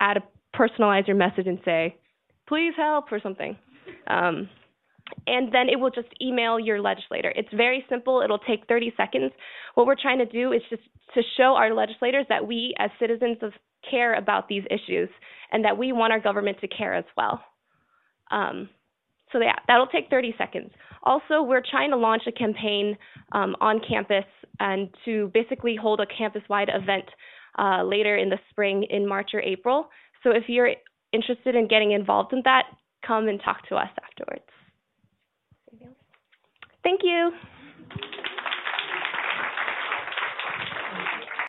add 0.02 0.18
a 0.18 0.58
personalize 0.58 1.08
your 1.08 1.16
message 1.16 1.48
and 1.48 1.60
say, 1.64 1.96
please 2.50 2.74
help 2.76 3.06
or 3.12 3.22
something. 3.22 3.56
Um, 4.08 4.50
and 5.26 5.54
then 5.54 5.70
it 5.70 5.80
will 5.80 5.90
just 5.90 6.10
email 6.22 6.60
your 6.60 6.82
legislator. 6.82 7.32
It's 7.34 7.54
very 7.56 7.86
simple. 7.90 8.22
It'll 8.22 8.40
take 8.40 8.68
30 8.68 8.94
seconds. 8.98 9.32
What 9.76 9.88
we're 9.88 10.02
trying 10.02 10.20
to 10.20 10.26
do 10.26 10.52
is 10.52 10.62
just 10.70 10.84
to 11.14 11.22
show 11.38 11.56
our 11.56 11.74
legislators 11.74 12.26
that 12.28 12.46
we, 12.46 12.74
as 12.78 12.90
citizens, 13.00 13.38
of 13.42 13.54
care 13.90 14.16
about 14.16 14.50
these 14.50 14.64
issues 14.70 15.10
and 15.52 15.64
that 15.64 15.78
we 15.78 15.94
want 15.94 16.12
our 16.12 16.20
government 16.20 16.58
to 16.60 16.68
care 16.68 16.94
as 16.94 17.06
well. 17.16 17.42
Um, 18.34 18.70
so 19.32 19.40
yeah, 19.40 19.56
that'll 19.68 19.88
take 19.88 20.10
30 20.10 20.36
seconds. 20.38 20.72
Also, 21.04 21.42
we're 21.42 21.64
trying 21.70 21.90
to 21.92 21.98
launch 21.98 22.24
a 22.28 22.32
campaign 22.32 22.98
um, 23.32 23.56
on 23.62 23.82
campus 23.88 24.26
and 24.60 24.90
to 25.06 25.32
basically 25.34 25.76
hold 25.76 26.00
a 26.00 26.06
campus-wide 26.06 26.70
event 26.74 27.06
uh, 27.60 27.84
later 27.84 28.18
in 28.18 28.30
the 28.30 28.40
spring 28.50 28.86
in 28.90 29.08
March 29.08 29.32
or 29.34 29.42
April. 29.42 29.90
So 30.24 30.32
if 30.32 30.44
you're 30.48 30.72
interested 31.12 31.56
in 31.56 31.68
getting 31.68 31.92
involved 31.92 32.34
in 32.34 32.42
that, 32.46 32.64
come 33.06 33.28
and 33.28 33.42
talk 33.44 33.68
to 33.70 33.76
us 33.76 33.90
afterwards. 34.04 34.46
Thank 36.84 37.02
you. 37.04 37.32